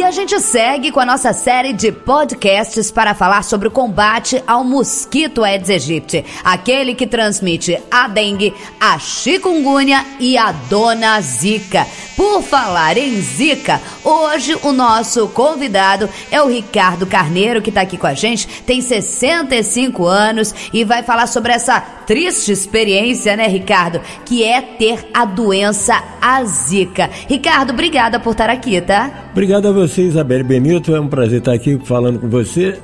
E 0.00 0.02
a 0.02 0.10
gente 0.10 0.40
segue 0.40 0.90
com 0.90 0.98
a 0.98 1.04
nossa 1.04 1.30
série 1.34 1.74
de 1.74 1.92
podcasts 1.92 2.90
para 2.90 3.12
falar 3.12 3.44
sobre 3.44 3.68
o 3.68 3.70
combate 3.70 4.42
ao 4.46 4.64
mosquito 4.64 5.44
Aedes 5.44 5.68
aegypti, 5.68 6.24
aquele 6.42 6.94
que 6.94 7.06
transmite 7.06 7.78
a 7.90 8.08
dengue, 8.08 8.54
a 8.80 8.98
chikungunya 8.98 10.02
e 10.18 10.38
a 10.38 10.52
dona 10.52 11.20
zika. 11.20 11.86
Por 12.16 12.42
falar 12.42 12.96
em 12.96 13.20
zika, 13.20 13.78
hoje 14.02 14.56
o 14.62 14.72
nosso 14.72 15.28
convidado 15.28 16.08
é 16.30 16.40
o 16.40 16.48
Ricardo 16.48 17.06
Carneiro, 17.06 17.60
que 17.60 17.68
está 17.68 17.82
aqui 17.82 17.98
com 17.98 18.06
a 18.06 18.14
gente, 18.14 18.48
tem 18.62 18.80
65 18.80 20.06
anos 20.06 20.54
e 20.72 20.82
vai 20.82 21.02
falar 21.02 21.26
sobre 21.26 21.52
essa 21.52 21.78
triste 22.10 22.50
experiência, 22.50 23.36
né, 23.36 23.46
Ricardo? 23.46 24.00
Que 24.26 24.42
é 24.42 24.60
ter 24.60 24.98
a 25.14 25.24
doença 25.24 25.94
a 26.20 26.42
zika. 26.44 27.08
Ricardo, 27.28 27.70
obrigada 27.70 28.18
por 28.18 28.32
estar 28.32 28.50
aqui, 28.50 28.80
tá? 28.80 29.28
Obrigado 29.30 29.68
a 29.68 29.70
você, 29.70 30.02
Isabelle 30.02 30.42
Benito. 30.42 30.92
É 30.92 31.00
um 31.00 31.06
prazer 31.06 31.38
estar 31.38 31.52
aqui 31.52 31.78
falando 31.84 32.18
com 32.18 32.28
você. 32.28 32.80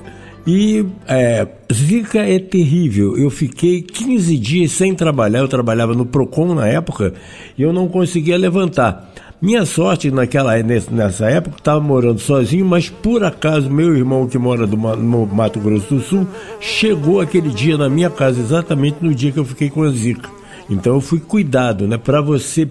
E 0.46 0.87
é, 1.09 1.45
Zika 1.73 2.20
é 2.20 2.38
terrível. 2.38 3.18
Eu 3.18 3.28
fiquei 3.28 3.82
15 3.82 4.38
dias 4.38 4.70
sem 4.70 4.95
trabalhar. 4.95 5.40
Eu 5.40 5.48
trabalhava 5.48 5.93
no 5.93 6.06
Procon 6.06 6.54
na 6.54 6.68
época 6.68 7.12
e 7.59 7.62
eu 7.62 7.73
não 7.73 7.88
conseguia 7.88 8.38
levantar. 8.38 9.12
Minha 9.40 9.66
sorte 9.66 10.10
naquela 10.10 10.56
nessa 10.62 11.28
época 11.28 11.58
estava 11.58 11.78
morando 11.78 12.18
sozinho, 12.18 12.64
mas 12.64 12.88
por 12.88 13.22
acaso 13.22 13.70
meu 13.70 13.95
irmão 13.95 14.26
que 14.26 14.38
mora 14.38 14.66
no 14.66 15.26
Mato 15.26 15.60
Grosso 15.60 15.95
do 15.95 16.00
Sul 16.00 16.26
chegou 16.59 17.20
aquele 17.20 17.50
dia 17.50 17.76
na 17.76 17.88
minha 17.88 18.09
casa 18.09 18.40
exatamente 18.40 18.96
no 19.02 19.14
dia 19.14 19.30
que 19.30 19.38
eu 19.38 19.45
fiquei 19.45 19.68
com 19.68 19.82
a 19.82 19.90
Zika. 19.90 20.30
Então 20.70 20.95
eu 20.95 21.00
fui 21.02 21.20
cuidado, 21.20 21.86
né? 21.86 21.98
Para 21.98 22.22
você 22.22 22.66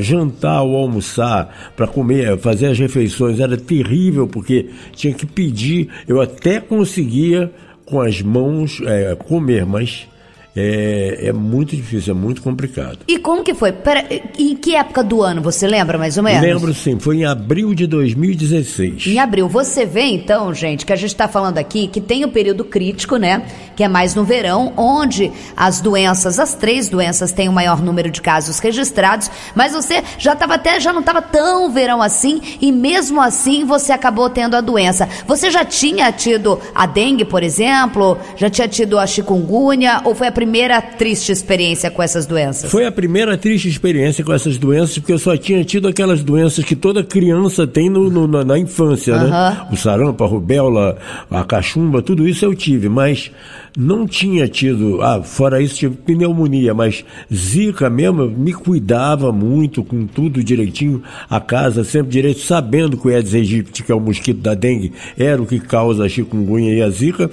jantar 0.00 0.62
ou 0.62 0.76
almoçar, 0.76 1.72
para 1.76 1.86
comer, 1.86 2.38
fazer 2.38 2.68
as 2.68 2.78
refeições, 2.78 3.38
era 3.38 3.56
terrível 3.56 4.26
porque 4.26 4.70
tinha 4.92 5.12
que 5.12 5.26
pedir. 5.26 5.90
Eu 6.08 6.20
até 6.20 6.60
conseguia 6.60 7.52
com 7.84 8.00
as 8.00 8.22
mãos 8.22 8.80
é, 8.84 9.14
comer, 9.14 9.66
mas 9.66 10.08
é, 10.56 11.28
é 11.28 11.32
muito 11.34 11.76
difícil, 11.76 12.14
é 12.14 12.16
muito 12.16 12.40
complicado. 12.40 13.00
E 13.06 13.18
como 13.18 13.44
que 13.44 13.52
foi? 13.52 13.72
Pera, 13.72 14.06
em 14.38 14.56
que 14.56 14.74
época 14.74 15.04
do 15.04 15.22
ano 15.22 15.42
você 15.42 15.66
lembra 15.66 15.98
mais 15.98 16.16
ou 16.16 16.22
menos? 16.22 16.40
Lembro 16.40 16.72
sim, 16.72 16.98
foi 16.98 17.18
em 17.18 17.24
abril 17.26 17.74
de 17.74 17.86
2016. 17.86 19.06
Em 19.06 19.18
abril. 19.18 19.48
Você 19.50 19.84
vê 19.84 20.04
então, 20.04 20.54
gente, 20.54 20.86
que 20.86 20.92
a 20.94 20.96
gente 20.96 21.10
está 21.10 21.28
falando 21.28 21.58
aqui 21.58 21.86
que 21.86 22.00
tem 22.00 22.24
o 22.24 22.28
período 22.28 22.64
crítico, 22.64 23.18
né? 23.18 23.42
Que 23.76 23.84
é 23.84 23.88
mais 23.88 24.14
no 24.14 24.24
verão, 24.24 24.72
onde 24.78 25.30
as 25.54 25.82
doenças, 25.82 26.38
as 26.38 26.54
três 26.54 26.88
doenças, 26.88 27.32
têm 27.32 27.50
o 27.50 27.52
maior 27.52 27.82
número 27.82 28.10
de 28.10 28.22
casos 28.22 28.58
registrados, 28.58 29.30
mas 29.54 29.74
você 29.74 30.02
já 30.18 30.32
estava 30.32 30.54
até, 30.54 30.80
já 30.80 30.90
não 30.90 31.00
estava 31.00 31.20
tão 31.20 31.70
verão 31.70 32.00
assim, 32.00 32.40
e 32.62 32.72
mesmo 32.72 33.20
assim 33.20 33.66
você 33.66 33.92
acabou 33.92 34.30
tendo 34.30 34.56
a 34.56 34.62
doença. 34.62 35.06
Você 35.26 35.50
já 35.50 35.66
tinha 35.66 36.10
tido 36.10 36.58
a 36.74 36.86
dengue, 36.86 37.26
por 37.26 37.42
exemplo? 37.42 38.16
Já 38.36 38.48
tinha 38.48 38.66
tido 38.66 38.98
a 38.98 39.06
chikungunya? 39.06 40.00
Ou 40.04 40.14
foi 40.14 40.28
a 40.28 40.32
primeira 40.32 40.45
primeira 40.46 40.80
triste 40.80 41.32
experiência 41.32 41.90
com 41.90 42.00
essas 42.00 42.24
doenças? 42.24 42.70
Foi 42.70 42.86
a 42.86 42.92
primeira 42.92 43.36
triste 43.36 43.68
experiência 43.68 44.24
com 44.24 44.32
essas 44.32 44.56
doenças, 44.56 44.96
porque 44.96 45.12
eu 45.12 45.18
só 45.18 45.36
tinha 45.36 45.64
tido 45.64 45.88
aquelas 45.88 46.22
doenças 46.22 46.64
que 46.64 46.76
toda 46.76 47.02
criança 47.02 47.66
tem 47.66 47.90
no, 47.90 48.08
no, 48.08 48.28
na, 48.28 48.44
na, 48.44 48.56
infância, 48.56 49.16
uhum. 49.16 49.28
né? 49.28 49.66
O 49.72 49.76
sarampo, 49.76 50.22
a 50.22 50.26
rubéola, 50.26 50.98
a 51.28 51.42
cachumba, 51.42 52.00
tudo 52.00 52.28
isso 52.28 52.44
eu 52.44 52.54
tive, 52.54 52.88
mas 52.88 53.32
não 53.76 54.06
tinha 54.06 54.46
tido, 54.46 55.02
ah, 55.02 55.20
fora 55.20 55.60
isso 55.60 55.74
tive 55.74 55.96
pneumonia, 55.96 56.72
mas 56.72 57.04
zika 57.34 57.90
mesmo, 57.90 58.30
me 58.30 58.52
cuidava 58.52 59.32
muito 59.32 59.82
com 59.82 60.06
tudo 60.06 60.44
direitinho, 60.44 61.02
a 61.28 61.40
casa 61.40 61.82
sempre 61.82 62.12
direito, 62.12 62.38
sabendo 62.38 62.96
que 62.96 63.08
o 63.08 63.10
Aedes 63.10 63.34
aegypti, 63.34 63.82
que 63.82 63.90
é 63.90 63.94
o 63.94 64.00
mosquito 64.00 64.40
da 64.40 64.54
dengue, 64.54 64.92
era 65.18 65.42
o 65.42 65.46
que 65.46 65.58
causa 65.58 66.04
a 66.04 66.08
chikungunya 66.08 66.72
e 66.72 66.82
a 66.82 66.88
zika, 66.88 67.28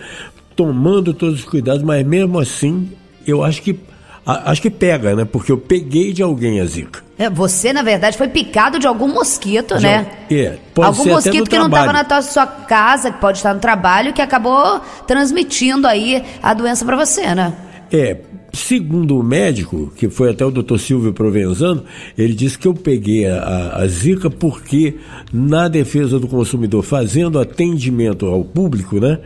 tomando 0.55 1.13
todos 1.13 1.39
os 1.39 1.45
cuidados, 1.45 1.83
mas 1.83 2.05
mesmo 2.05 2.39
assim 2.39 2.89
eu 3.25 3.43
acho 3.43 3.61
que 3.61 3.79
acho 4.25 4.61
que 4.61 4.69
pega, 4.69 5.15
né? 5.15 5.25
Porque 5.25 5.51
eu 5.51 5.57
peguei 5.57 6.13
de 6.13 6.23
alguém 6.23 6.61
a 6.61 6.65
zika. 6.65 7.01
É, 7.17 7.29
você, 7.29 7.73
na 7.73 7.81
verdade, 7.81 8.17
foi 8.17 8.27
picado 8.27 8.79
de 8.79 8.87
algum 8.87 9.07
mosquito, 9.07 9.77
de, 9.77 9.83
né? 9.83 10.07
É, 10.31 10.57
pode 10.73 10.87
algum 10.87 11.03
ser 11.03 11.09
mosquito 11.09 11.43
que 11.43 11.49
trabalho. 11.49 11.69
não 11.69 11.79
estava 11.79 11.93
na 11.93 12.03
tua, 12.03 12.21
sua 12.21 12.45
casa, 12.47 13.11
que 13.11 13.19
pode 13.19 13.37
estar 13.37 13.53
no 13.53 13.59
trabalho, 13.59 14.13
que 14.13 14.21
acabou 14.21 14.81
transmitindo 15.05 15.87
aí 15.87 16.23
a 16.41 16.53
doença 16.53 16.85
para 16.85 16.95
você, 16.95 17.35
né? 17.35 17.53
É, 17.91 18.17
segundo 18.53 19.19
o 19.19 19.23
médico, 19.23 19.91
que 19.95 20.09
foi 20.09 20.29
até 20.29 20.45
o 20.45 20.51
doutor 20.51 20.79
Silvio 20.79 21.13
Provenzano, 21.13 21.83
ele 22.17 22.33
disse 22.33 22.57
que 22.57 22.67
eu 22.67 22.73
peguei 22.73 23.27
a, 23.27 23.77
a, 23.77 23.87
zika 23.87 24.29
porque 24.29 24.95
na 25.31 25.67
defesa 25.67 26.19
do 26.19 26.27
consumidor, 26.27 26.83
fazendo 26.83 27.39
atendimento 27.39 28.25
ao 28.25 28.43
público, 28.43 28.99
né? 28.99 29.19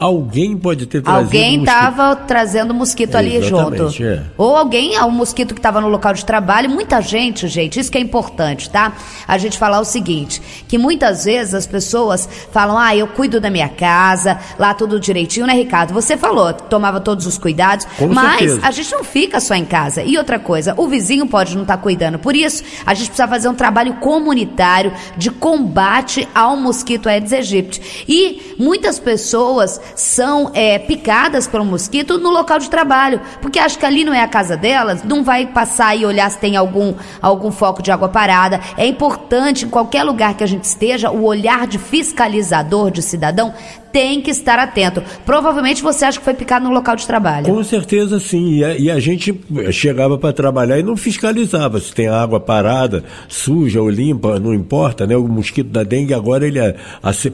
Alguém 0.00 0.56
pode 0.56 0.86
ter 0.86 1.02
trazido 1.02 1.24
Alguém 1.26 1.60
estava 1.60 2.16
trazendo 2.16 2.72
mosquito 2.72 3.16
ali 3.16 3.42
junto. 3.42 4.02
É. 4.02 4.22
Ou 4.38 4.56
alguém, 4.56 4.98
um 4.98 5.10
mosquito 5.10 5.52
que 5.52 5.58
estava 5.58 5.78
no 5.78 5.88
local 5.88 6.14
de 6.14 6.24
trabalho. 6.24 6.70
Muita 6.70 7.02
gente, 7.02 7.46
gente, 7.48 7.78
isso 7.78 7.92
que 7.92 7.98
é 7.98 8.00
importante, 8.00 8.70
tá? 8.70 8.94
A 9.28 9.36
gente 9.36 9.58
falar 9.58 9.78
o 9.78 9.84
seguinte: 9.84 10.40
que 10.66 10.78
muitas 10.78 11.26
vezes 11.26 11.52
as 11.52 11.66
pessoas 11.66 12.26
falam, 12.50 12.78
ah, 12.78 12.96
eu 12.96 13.08
cuido 13.08 13.38
da 13.38 13.50
minha 13.50 13.68
casa, 13.68 14.38
lá 14.58 14.72
tudo 14.72 14.98
direitinho, 14.98 15.46
né, 15.46 15.52
Ricardo? 15.52 15.92
Você 15.92 16.16
falou, 16.16 16.50
tomava 16.54 16.98
todos 16.98 17.26
os 17.26 17.36
cuidados, 17.36 17.84
Com 17.98 18.08
mas 18.08 18.38
certeza. 18.38 18.60
a 18.62 18.70
gente 18.70 18.92
não 18.92 19.04
fica 19.04 19.38
só 19.38 19.54
em 19.54 19.66
casa. 19.66 20.02
E 20.02 20.16
outra 20.16 20.38
coisa, 20.38 20.72
o 20.78 20.88
vizinho 20.88 21.26
pode 21.26 21.54
não 21.54 21.62
estar 21.62 21.76
tá 21.76 21.82
cuidando. 21.82 22.18
Por 22.18 22.34
isso, 22.34 22.64
a 22.86 22.94
gente 22.94 23.08
precisa 23.08 23.28
fazer 23.28 23.48
um 23.50 23.54
trabalho 23.54 23.92
comunitário 23.96 24.94
de 25.18 25.30
combate 25.30 26.26
ao 26.34 26.56
mosquito 26.56 27.06
Aedes 27.06 27.34
aegypti. 27.34 28.06
E 28.08 28.54
muitas 28.58 28.98
pessoas 28.98 29.78
são 29.94 30.50
é, 30.54 30.78
picadas 30.78 31.46
pelo 31.46 31.64
mosquito 31.64 32.18
no 32.18 32.30
local 32.30 32.58
de 32.58 32.70
trabalho, 32.70 33.20
porque 33.40 33.58
acho 33.58 33.78
que 33.78 33.86
ali 33.86 34.04
não 34.04 34.14
é 34.14 34.22
a 34.22 34.28
casa 34.28 34.56
delas, 34.56 35.02
não 35.02 35.22
vai 35.22 35.46
passar 35.46 35.96
e 35.96 36.04
olhar 36.04 36.30
se 36.30 36.38
tem 36.38 36.56
algum, 36.56 36.94
algum 37.20 37.50
foco 37.50 37.82
de 37.82 37.90
água 37.90 38.08
parada. 38.08 38.60
É 38.76 38.86
importante, 38.86 39.64
em 39.64 39.68
qualquer 39.68 40.02
lugar 40.02 40.34
que 40.34 40.44
a 40.44 40.46
gente 40.46 40.64
esteja, 40.64 41.10
o 41.10 41.24
olhar 41.24 41.66
de 41.66 41.78
fiscalizador, 41.78 42.90
de 42.90 43.02
cidadão, 43.02 43.52
tem 43.92 44.20
que 44.20 44.30
estar 44.30 44.58
atento. 44.58 45.02
Provavelmente 45.24 45.82
você 45.82 46.04
acha 46.04 46.18
que 46.18 46.24
foi 46.24 46.34
picado 46.34 46.64
no 46.64 46.72
local 46.72 46.96
de 46.96 47.06
trabalho. 47.06 47.46
Com 47.46 47.62
certeza 47.62 48.18
sim. 48.18 48.58
E 48.58 48.64
a, 48.64 48.76
e 48.76 48.90
a 48.90 48.98
gente 48.98 49.38
chegava 49.70 50.18
para 50.18 50.32
trabalhar 50.32 50.78
e 50.78 50.82
não 50.82 50.96
fiscalizava 50.96 51.80
se 51.80 51.94
tem 51.94 52.08
água 52.08 52.40
parada, 52.40 53.04
suja 53.28 53.80
ou 53.80 53.90
limpa, 53.90 54.38
não 54.38 54.54
importa, 54.54 55.06
né? 55.06 55.16
O 55.16 55.26
mosquito 55.26 55.68
da 55.68 55.82
dengue 55.82 56.14
agora 56.14 56.46
ele, 56.46 56.58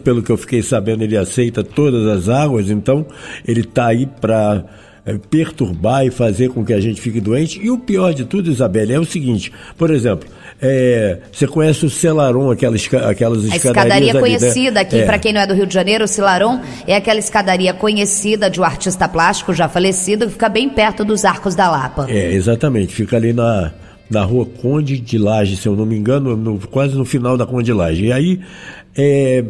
pelo 0.02 0.22
que 0.22 0.30
eu 0.30 0.36
fiquei 0.36 0.62
sabendo, 0.62 1.02
ele 1.02 1.16
aceita 1.16 1.62
todas 1.62 2.06
as 2.06 2.28
águas, 2.28 2.70
então 2.70 3.06
ele 3.46 3.60
está 3.60 3.86
aí 3.86 4.06
para 4.06 4.64
perturbar 5.14 6.04
e 6.04 6.10
fazer 6.10 6.50
com 6.50 6.64
que 6.64 6.72
a 6.72 6.80
gente 6.80 7.00
fique 7.00 7.20
doente. 7.20 7.60
E 7.62 7.70
o 7.70 7.78
pior 7.78 8.12
de 8.12 8.24
tudo, 8.24 8.50
Isabelle, 8.50 8.92
é 8.92 8.98
o 8.98 9.04
seguinte: 9.04 9.52
por 9.78 9.90
exemplo, 9.90 10.28
é, 10.60 11.18
você 11.30 11.46
conhece 11.46 11.86
o 11.86 11.90
Celaron, 11.90 12.50
aquelas, 12.50 12.88
aquelas. 13.08 13.50
A 13.50 13.56
escadaria 13.56 14.10
ali, 14.10 14.20
conhecida 14.20 14.72
né? 14.72 14.80
aqui, 14.80 14.98
é. 14.98 15.04
para 15.04 15.18
quem 15.18 15.32
não 15.32 15.40
é 15.40 15.46
do 15.46 15.54
Rio 15.54 15.66
de 15.66 15.74
Janeiro, 15.74 16.04
o 16.04 16.08
Celaron 16.08 16.60
é 16.86 16.96
aquela 16.96 17.20
escadaria 17.20 17.72
conhecida 17.72 18.50
de 18.50 18.60
um 18.60 18.64
artista 18.64 19.08
plástico 19.08 19.54
já 19.54 19.68
falecido, 19.68 20.26
que 20.26 20.32
fica 20.32 20.48
bem 20.48 20.68
perto 20.68 21.04
dos 21.04 21.24
Arcos 21.24 21.54
da 21.54 21.70
Lapa. 21.70 22.06
É, 22.08 22.32
exatamente. 22.32 22.94
Fica 22.94 23.16
ali 23.16 23.32
na, 23.32 23.72
na 24.10 24.22
rua 24.22 24.46
Conde 24.46 24.98
de 24.98 25.18
Laje, 25.18 25.56
se 25.56 25.68
eu 25.68 25.76
não 25.76 25.86
me 25.86 25.96
engano, 25.96 26.36
no, 26.36 26.58
quase 26.68 26.96
no 26.96 27.04
final 27.04 27.36
da 27.36 27.46
Conde 27.46 27.66
de 27.66 27.72
Laje. 27.72 28.06
E 28.06 28.12
aí, 28.12 28.40
é, 28.96 29.44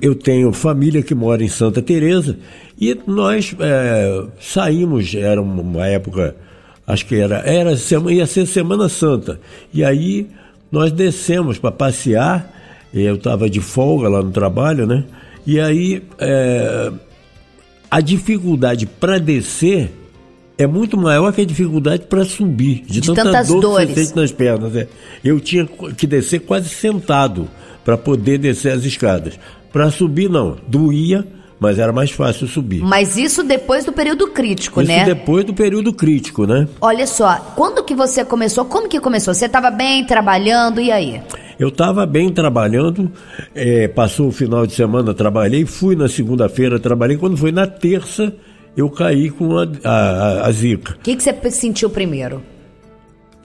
eu 0.00 0.14
tenho 0.14 0.52
família 0.52 1.02
que 1.02 1.14
mora 1.14 1.42
em 1.42 1.48
Santa 1.48 1.82
Teresa 1.82 2.38
e 2.82 2.98
nós 3.06 3.54
é, 3.60 4.24
saímos, 4.40 5.14
era 5.14 5.40
uma 5.40 5.86
época, 5.86 6.34
acho 6.84 7.06
que 7.06 7.14
era, 7.14 7.36
era 7.48 7.70
ia 8.10 8.26
ser 8.26 8.44
Semana 8.44 8.88
Santa. 8.88 9.38
E 9.72 9.84
aí 9.84 10.26
nós 10.68 10.90
descemos 10.90 11.58
para 11.58 11.70
passear, 11.70 12.52
eu 12.92 13.14
estava 13.14 13.48
de 13.48 13.60
folga 13.60 14.08
lá 14.08 14.20
no 14.20 14.32
trabalho, 14.32 14.84
né? 14.84 15.04
E 15.46 15.60
aí 15.60 16.02
é, 16.18 16.90
a 17.88 18.00
dificuldade 18.00 18.84
para 18.84 19.20
descer 19.20 19.92
é 20.58 20.66
muito 20.66 20.96
maior 20.96 21.32
que 21.32 21.40
a 21.40 21.46
dificuldade 21.46 22.06
para 22.06 22.24
subir, 22.24 22.82
de, 22.84 23.00
de 23.00 23.06
tanta 23.06 23.22
tantas 23.22 23.46
dor 23.46 23.60
dores. 23.60 23.90
que 23.90 23.94
você 23.94 24.04
sente 24.06 24.16
nas 24.16 24.32
pernas. 24.32 24.74
É. 24.74 24.88
Eu 25.22 25.38
tinha 25.38 25.68
que 25.96 26.04
descer 26.08 26.40
quase 26.40 26.68
sentado 26.68 27.48
para 27.84 27.96
poder 27.96 28.38
descer 28.38 28.72
as 28.72 28.84
escadas. 28.84 29.38
Para 29.72 29.88
subir, 29.92 30.28
não. 30.28 30.56
Doía, 30.66 31.24
mas 31.62 31.78
era 31.78 31.92
mais 31.92 32.10
fácil 32.10 32.48
subir. 32.48 32.82
Mas 32.82 33.16
isso 33.16 33.44
depois 33.44 33.84
do 33.84 33.92
período 33.92 34.26
crítico, 34.26 34.82
isso 34.82 34.90
né? 34.90 34.96
Isso 34.98 35.06
depois 35.06 35.44
do 35.44 35.54
período 35.54 35.92
crítico, 35.92 36.44
né? 36.44 36.66
Olha 36.80 37.06
só, 37.06 37.36
quando 37.54 37.84
que 37.84 37.94
você 37.94 38.24
começou? 38.24 38.64
Como 38.64 38.88
que 38.88 38.98
começou? 38.98 39.32
Você 39.32 39.46
estava 39.46 39.70
bem 39.70 40.04
trabalhando 40.04 40.80
e 40.80 40.90
aí? 40.90 41.22
Eu 41.58 41.68
estava 41.68 42.04
bem 42.04 42.30
trabalhando, 42.30 43.12
é, 43.54 43.86
passou 43.86 44.28
o 44.28 44.32
final 44.32 44.66
de 44.66 44.74
semana, 44.74 45.14
trabalhei, 45.14 45.64
fui 45.64 45.94
na 45.94 46.08
segunda-feira, 46.08 46.80
trabalhei. 46.80 47.16
Quando 47.16 47.36
foi 47.36 47.52
na 47.52 47.68
terça, 47.68 48.34
eu 48.76 48.90
caí 48.90 49.30
com 49.30 49.56
a, 49.56 49.68
a, 49.84 50.46
a 50.48 50.50
zika. 50.50 50.94
O 50.94 50.98
que, 50.98 51.14
que 51.14 51.22
você 51.22 51.50
sentiu 51.52 51.88
primeiro? 51.88 52.42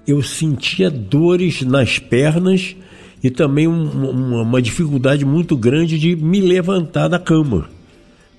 Eu 0.07 0.23
sentia 0.23 0.89
dores 0.89 1.61
nas 1.61 1.99
pernas 1.99 2.75
e 3.23 3.29
também 3.29 3.67
um, 3.67 3.83
uma, 3.83 4.41
uma 4.41 4.61
dificuldade 4.61 5.23
muito 5.23 5.55
grande 5.55 5.99
de 5.99 6.15
me 6.15 6.39
levantar 6.39 7.07
da 7.07 7.19
cama, 7.19 7.69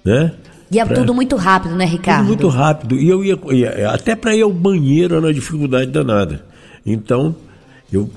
né? 0.08 0.32
E 0.70 0.78
é 0.78 0.84
pra... 0.84 0.94
tudo 0.94 1.14
muito 1.14 1.37
rápido, 1.37 1.75
né, 1.75 1.84
Ricardo? 1.84 2.26
Tudo 2.26 2.28
muito 2.28 2.49
rápido. 2.49 2.94
E 2.96 3.08
eu 3.08 3.25
ia, 3.25 3.38
até 3.90 4.14
para 4.16 4.34
ir 4.34 4.43
ao 4.43 4.52
banheiro 4.52 5.16
era 5.16 5.26
uma 5.26 5.32
dificuldade 5.32 5.90
danada. 5.90 6.44
Então, 6.84 7.34
eu, 7.90 8.11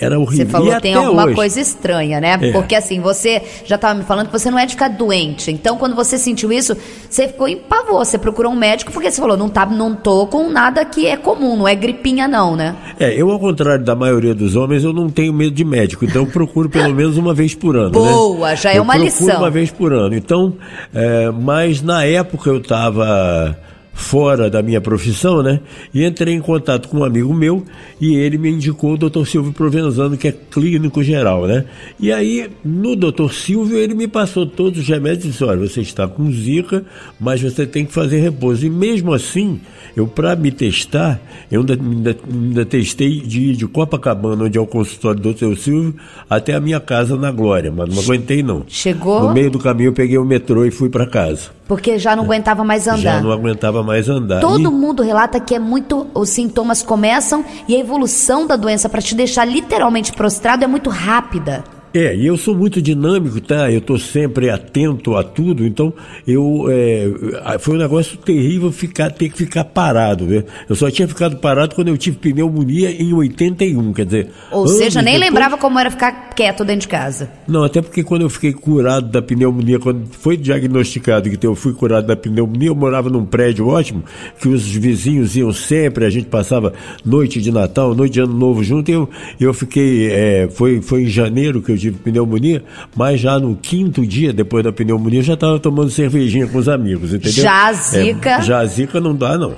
era 0.00 0.18
horrível. 0.18 0.46
Você 0.46 0.50
falou 0.50 0.74
que 0.74 0.80
tem 0.80 0.94
alguma 0.94 1.26
hoje. 1.26 1.34
coisa 1.36 1.60
estranha, 1.60 2.20
né? 2.20 2.38
É. 2.40 2.50
Porque 2.50 2.74
assim, 2.74 3.00
você 3.00 3.40
já 3.64 3.76
estava 3.76 3.94
me 3.94 4.04
falando 4.04 4.26
que 4.26 4.32
você 4.32 4.50
não 4.50 4.58
é 4.58 4.66
de 4.66 4.72
ficar 4.72 4.88
doente. 4.88 5.52
Então, 5.52 5.78
quando 5.78 5.94
você 5.94 6.18
sentiu 6.18 6.52
isso, 6.52 6.76
você 7.08 7.28
ficou 7.28 7.46
em 7.46 7.56
pavor. 7.56 8.04
Você 8.04 8.18
procurou 8.18 8.50
um 8.50 8.56
médico 8.56 8.90
porque 8.90 9.08
você 9.08 9.20
falou, 9.20 9.36
não, 9.36 9.48
tá, 9.48 9.64
não 9.64 9.94
tô 9.94 10.26
com 10.26 10.50
nada 10.50 10.84
que 10.84 11.06
é 11.06 11.16
comum, 11.16 11.56
não 11.56 11.68
é 11.68 11.74
gripinha 11.76 12.26
não, 12.26 12.56
né? 12.56 12.74
É, 12.98 13.14
eu 13.14 13.30
ao 13.30 13.38
contrário 13.38 13.84
da 13.84 13.94
maioria 13.94 14.34
dos 14.34 14.56
homens, 14.56 14.82
eu 14.82 14.92
não 14.92 15.08
tenho 15.08 15.32
medo 15.32 15.52
de 15.52 15.64
médico. 15.64 16.04
Então, 16.04 16.22
eu 16.22 16.28
procuro 16.28 16.68
pelo 16.68 16.92
menos 16.92 17.16
uma 17.16 17.32
vez 17.32 17.54
por 17.54 17.76
ano, 17.76 17.90
né? 17.90 18.10
Boa, 18.10 18.50
né? 18.50 18.56
já 18.56 18.72
é 18.72 18.78
eu 18.78 18.82
uma 18.82 18.96
lição. 18.96 19.38
uma 19.38 19.50
vez 19.50 19.70
por 19.70 19.92
ano. 19.92 20.16
Então, 20.16 20.54
é, 20.92 21.30
mas 21.30 21.80
na 21.80 22.04
época 22.04 22.50
eu 22.50 22.58
estava 22.58 23.56
fora 23.92 24.48
da 24.48 24.62
minha 24.62 24.80
profissão, 24.80 25.42
né? 25.42 25.60
E 25.92 26.04
entrei 26.04 26.34
em 26.34 26.40
contato 26.40 26.88
com 26.88 26.98
um 26.98 27.04
amigo 27.04 27.32
meu 27.34 27.64
e 28.00 28.14
ele 28.14 28.38
me 28.38 28.50
indicou 28.50 28.94
o 28.94 28.96
Dr. 28.96 29.24
Silvio 29.26 29.52
Provenzano, 29.52 30.16
que 30.16 30.28
é 30.28 30.32
clínico 30.32 31.02
geral, 31.02 31.46
né? 31.46 31.64
E 32.00 32.10
aí, 32.10 32.50
no 32.64 32.96
Dr. 32.96 33.30
Silvio, 33.32 33.76
ele 33.76 33.94
me 33.94 34.08
passou 34.08 34.46
todos 34.46 34.80
os 34.80 34.88
remédios 34.88 35.24
e 35.24 35.28
disse: 35.28 35.44
olha, 35.44 35.58
você 35.58 35.80
está 35.80 36.08
com 36.08 36.30
zika, 36.32 36.84
mas 37.20 37.42
você 37.42 37.66
tem 37.66 37.84
que 37.84 37.92
fazer 37.92 38.20
repouso. 38.20 38.66
E 38.66 38.70
mesmo 38.70 39.12
assim, 39.12 39.60
eu, 39.96 40.06
para 40.06 40.34
me 40.34 40.50
testar, 40.50 41.20
eu 41.50 41.60
ainda, 41.60 41.74
ainda, 41.74 42.16
ainda, 42.32 42.64
testei 42.64 43.20
de 43.20 43.40
ir 43.50 43.56
de 43.56 43.66
Copacabana, 43.66 44.44
onde 44.44 44.56
é 44.56 44.60
o 44.60 44.66
consultório 44.66 45.20
do 45.20 45.34
Dr. 45.34 45.56
Silvio, 45.56 45.94
até 46.28 46.54
a 46.54 46.60
minha 46.60 46.80
casa 46.80 47.16
na 47.16 47.30
Glória, 47.30 47.70
mas 47.70 47.94
não 47.94 48.02
aguentei 48.02 48.42
não. 48.42 48.64
Chegou? 48.66 49.22
No 49.22 49.34
meio 49.34 49.50
do 49.50 49.58
caminho 49.58 49.88
eu 49.88 49.92
peguei 49.92 50.16
o 50.16 50.24
metrô 50.24 50.64
e 50.64 50.70
fui 50.70 50.88
para 50.88 51.06
casa. 51.06 51.50
Porque 51.66 51.98
já 51.98 52.14
não 52.16 52.24
aguentava 52.24 52.64
mais 52.64 52.86
andar. 52.86 52.98
Já 52.98 53.20
não 53.20 53.30
aguentava 53.30 53.82
mais 53.82 54.08
andar. 54.08 54.40
Todo 54.40 54.68
e... 54.68 54.72
mundo 54.72 55.02
relata 55.02 55.40
que 55.40 55.54
é 55.54 55.58
muito. 55.58 56.06
Os 56.14 56.28
sintomas 56.28 56.82
começam 56.82 57.44
e 57.68 57.76
a 57.76 57.78
evolução 57.78 58.46
da 58.46 58.56
doença 58.56 58.88
para 58.88 59.00
te 59.00 59.14
deixar 59.14 59.44
literalmente 59.44 60.12
prostrado 60.12 60.64
é 60.64 60.66
muito 60.66 60.90
rápida. 60.90 61.64
É, 61.94 62.16
e 62.16 62.26
eu 62.26 62.36
sou 62.36 62.56
muito 62.56 62.80
dinâmico, 62.80 63.40
tá? 63.40 63.70
Eu 63.70 63.78
estou 63.78 63.98
sempre 63.98 64.48
atento 64.48 65.14
a 65.14 65.22
tudo, 65.22 65.66
então 65.66 65.92
eu 66.26 66.66
é, 66.70 67.58
foi 67.58 67.74
um 67.74 67.78
negócio 67.78 68.16
terrível 68.16 68.72
ficar, 68.72 69.10
ter 69.10 69.28
que 69.28 69.36
ficar 69.36 69.64
parado, 69.64 70.24
né? 70.24 70.44
Eu 70.68 70.74
só 70.74 70.90
tinha 70.90 71.06
ficado 71.06 71.36
parado 71.36 71.74
quando 71.74 71.88
eu 71.88 71.98
tive 71.98 72.16
pneumonia 72.16 72.90
em 72.90 73.12
81, 73.12 73.92
quer 73.92 74.06
dizer. 74.06 74.28
Ou 74.50 74.66
seja, 74.66 75.02
nem 75.02 75.14
depois... 75.14 75.30
lembrava 75.30 75.58
como 75.58 75.78
era 75.78 75.90
ficar 75.90 76.30
quieto 76.34 76.64
dentro 76.64 76.82
de 76.82 76.88
casa. 76.88 77.30
Não, 77.46 77.62
até 77.62 77.82
porque 77.82 78.02
quando 78.02 78.22
eu 78.22 78.30
fiquei 78.30 78.52
curado 78.52 79.08
da 79.08 79.20
pneumonia, 79.20 79.78
quando 79.78 80.06
foi 80.12 80.36
diagnosticado 80.36 81.28
que 81.30 81.46
eu 81.46 81.54
fui 81.54 81.74
curado 81.74 82.06
da 82.06 82.16
pneumonia, 82.16 82.68
eu 82.68 82.74
morava 82.74 83.10
num 83.10 83.26
prédio 83.26 83.68
ótimo, 83.68 84.02
que 84.40 84.48
os 84.48 84.66
vizinhos 84.66 85.36
iam 85.36 85.52
sempre, 85.52 86.06
a 86.06 86.10
gente 86.10 86.26
passava 86.26 86.72
noite 87.04 87.40
de 87.40 87.52
Natal, 87.52 87.94
noite 87.94 88.14
de 88.14 88.20
Ano 88.20 88.34
Novo 88.34 88.64
junto, 88.64 88.90
e 88.90 88.94
eu, 88.94 89.08
eu 89.38 89.52
fiquei, 89.52 90.10
é, 90.10 90.48
foi, 90.50 90.80
foi 90.80 91.02
em 91.02 91.08
janeiro 91.08 91.60
que 91.60 91.72
eu 91.72 91.76
tive 91.82 91.98
pneumonia, 91.98 92.64
mas 92.96 93.20
já 93.20 93.38
no 93.38 93.56
quinto 93.56 94.06
dia 94.06 94.32
depois 94.32 94.64
da 94.64 94.72
pneumonia 94.72 95.20
eu 95.20 95.24
já 95.24 95.34
estava 95.34 95.58
tomando 95.58 95.90
cervejinha 95.90 96.46
com 96.46 96.58
os 96.58 96.68
amigos, 96.68 97.12
entendeu? 97.12 97.44
Já 97.44 97.68
a 97.68 97.72
zica. 97.72 98.30
É, 98.30 98.42
já 98.42 98.58
a 98.58 98.66
zica 98.66 99.00
não 99.00 99.14
dá, 99.14 99.36
não. 99.36 99.56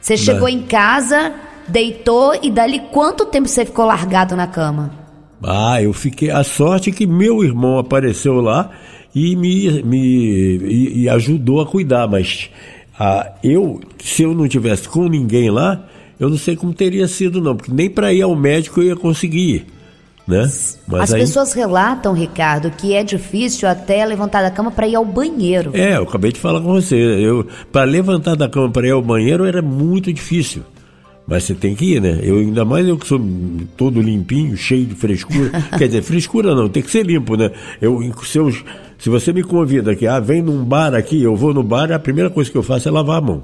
Você 0.00 0.16
chegou 0.16 0.48
em 0.48 0.62
casa, 0.62 1.32
deitou 1.68 2.34
e 2.42 2.50
dali 2.50 2.80
quanto 2.90 3.26
tempo 3.26 3.48
você 3.48 3.64
ficou 3.64 3.86
largado 3.86 4.34
na 4.34 4.46
cama? 4.48 4.90
Ah, 5.42 5.80
eu 5.82 5.92
fiquei. 5.92 6.30
A 6.30 6.42
sorte 6.42 6.90
é 6.90 6.92
que 6.92 7.06
meu 7.06 7.44
irmão 7.44 7.78
apareceu 7.78 8.40
lá 8.40 8.70
e 9.14 9.36
me, 9.36 9.82
me 9.82 9.98
e, 9.98 11.02
e 11.02 11.08
ajudou 11.08 11.60
a 11.60 11.66
cuidar, 11.66 12.08
mas 12.08 12.50
ah, 12.98 13.32
eu, 13.42 13.80
se 14.02 14.22
eu 14.22 14.34
não 14.34 14.48
tivesse 14.48 14.88
com 14.88 15.08
ninguém 15.08 15.50
lá, 15.50 15.86
eu 16.18 16.28
não 16.30 16.38
sei 16.38 16.54
como 16.54 16.72
teria 16.72 17.08
sido, 17.08 17.40
não, 17.40 17.56
porque 17.56 17.72
nem 17.72 17.90
para 17.90 18.12
ir 18.12 18.22
ao 18.22 18.36
médico 18.36 18.80
eu 18.80 18.88
ia 18.88 18.96
conseguir 18.96 19.54
ir. 19.56 19.66
Né? 20.26 20.48
Mas 20.86 21.02
As 21.02 21.12
aí... 21.12 21.20
pessoas 21.20 21.52
relatam, 21.52 22.12
Ricardo, 22.12 22.70
que 22.70 22.94
é 22.94 23.02
difícil 23.02 23.68
até 23.68 24.04
levantar 24.04 24.42
da 24.42 24.50
cama 24.50 24.70
para 24.70 24.86
ir 24.86 24.94
ao 24.94 25.04
banheiro. 25.04 25.72
É, 25.74 25.96
eu 25.96 26.04
acabei 26.04 26.30
de 26.30 26.38
falar 26.38 26.60
com 26.60 26.72
você. 26.72 26.96
Eu 26.96 27.46
para 27.72 27.84
levantar 27.84 28.36
da 28.36 28.48
cama 28.48 28.70
para 28.70 28.86
ir 28.86 28.92
ao 28.92 29.02
banheiro 29.02 29.44
era 29.44 29.60
muito 29.60 30.12
difícil. 30.12 30.62
Mas 31.26 31.44
você 31.44 31.54
tem 31.54 31.74
que 31.74 31.94
ir, 31.94 32.00
né? 32.00 32.20
Eu, 32.22 32.38
ainda 32.38 32.64
mais 32.64 32.86
eu 32.86 32.98
que 32.98 33.06
sou 33.06 33.20
todo 33.76 34.00
limpinho, 34.00 34.56
cheio 34.56 34.86
de 34.86 34.94
frescura. 34.94 35.50
Quer 35.78 35.86
dizer, 35.86 36.02
frescura 36.02 36.54
não, 36.54 36.68
tem 36.68 36.82
que 36.82 36.90
ser 36.90 37.06
limpo, 37.06 37.36
né? 37.36 37.50
Eu, 37.80 38.00
se, 38.24 38.38
eu, 38.38 38.50
se 38.98 39.08
você 39.08 39.32
me 39.32 39.42
convida 39.42 39.92
aqui, 39.92 40.06
ah, 40.06 40.18
vem 40.18 40.42
num 40.42 40.64
bar 40.64 40.94
aqui, 40.94 41.22
eu 41.22 41.36
vou 41.36 41.54
no 41.54 41.62
bar, 41.62 41.92
a 41.92 41.98
primeira 41.98 42.28
coisa 42.28 42.50
que 42.50 42.58
eu 42.58 42.62
faço 42.62 42.88
é 42.88 42.90
lavar 42.90 43.18
a 43.18 43.20
mão. 43.20 43.42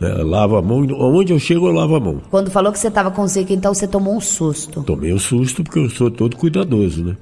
Né? 0.00 0.08
Lava 0.22 0.58
a 0.58 0.62
mão, 0.62 0.86
onde 0.98 1.32
eu 1.32 1.38
chego 1.38 1.66
eu 1.66 1.72
lavo 1.72 1.96
a 1.96 2.00
mão. 2.00 2.20
Quando 2.30 2.50
falou 2.50 2.72
que 2.72 2.78
você 2.78 2.88
estava 2.88 3.10
com 3.10 3.26
zika, 3.26 3.52
então 3.52 3.74
você 3.74 3.86
tomou 3.86 4.16
um 4.16 4.20
susto. 4.20 4.82
Tomei 4.82 5.12
um 5.12 5.18
susto 5.18 5.64
porque 5.64 5.78
eu 5.78 5.90
sou 5.90 6.10
todo 6.10 6.36
cuidadoso, 6.36 7.04
né? 7.04 7.16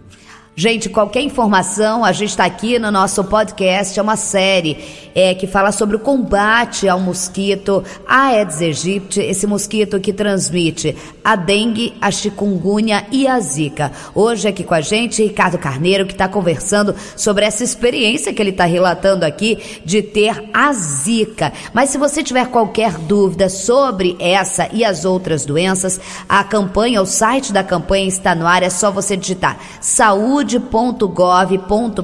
Gente, 0.59 0.89
qualquer 0.89 1.21
informação, 1.21 2.03
a 2.03 2.13
gente 2.13 2.31
está 2.31 2.47
aqui 2.47 2.79
no 2.79 2.91
nosso 2.91 3.23
podcast, 3.25 3.99
é 3.99 4.03
uma 4.03 4.17
série 4.17 4.79
é, 5.15 5.35
que 5.35 5.47
fala 5.47 5.71
sobre 5.71 5.97
o 5.97 5.99
combate 5.99 6.89
ao 6.89 6.99
mosquito 6.99 7.85
Aedes 8.09 8.63
aegypti, 8.63 9.21
esse 9.21 9.47
mosquito 9.47 10.01
que 10.01 10.15
transmite 10.15 10.97
a 11.23 11.37
dengue, 11.37 11.93
a 12.01 12.11
chikungunya 12.11 13.05
e 13.13 13.27
a 13.27 13.39
zika. 13.39 13.93
Hoje 14.15 14.49
aqui 14.49 14.65
com 14.65 14.73
a 14.73 14.81
gente, 14.81 15.23
Ricardo 15.23 15.59
Carneiro, 15.59 16.07
que 16.07 16.13
está 16.13 16.27
conversando 16.27 16.95
sobre 17.15 17.45
essa 17.45 17.63
experiência 17.63 18.33
que 18.33 18.41
ele 18.41 18.49
está 18.49 18.65
relatando 18.65 19.27
aqui 19.27 19.59
de 19.85 20.01
ter 20.01 20.43
a 20.55 20.73
zika. 20.73 21.53
Mas 21.75 21.91
se 21.91 21.99
você 21.99 22.23
tiver 22.23 22.47
qualquer 22.47 22.93
dúvida 22.93 23.51
sobre 23.51 24.17
essa 24.19 24.71
e 24.73 24.87
as 24.87 25.05
outras 25.05 25.45
doenças, 25.45 26.01
a 26.27 26.43
campanha, 26.43 27.03
o 27.03 27.07
site 27.07 27.53
da 27.53 27.63
campanha 27.63 28.09
está 28.09 28.35
no 28.35 28.47
ar, 28.47 28.63
é 28.63 28.71
só 28.71 28.91
você 28.91 29.19
digitar 29.19 29.59
saúde 29.83 30.46
saúde.gov.br 30.47 32.03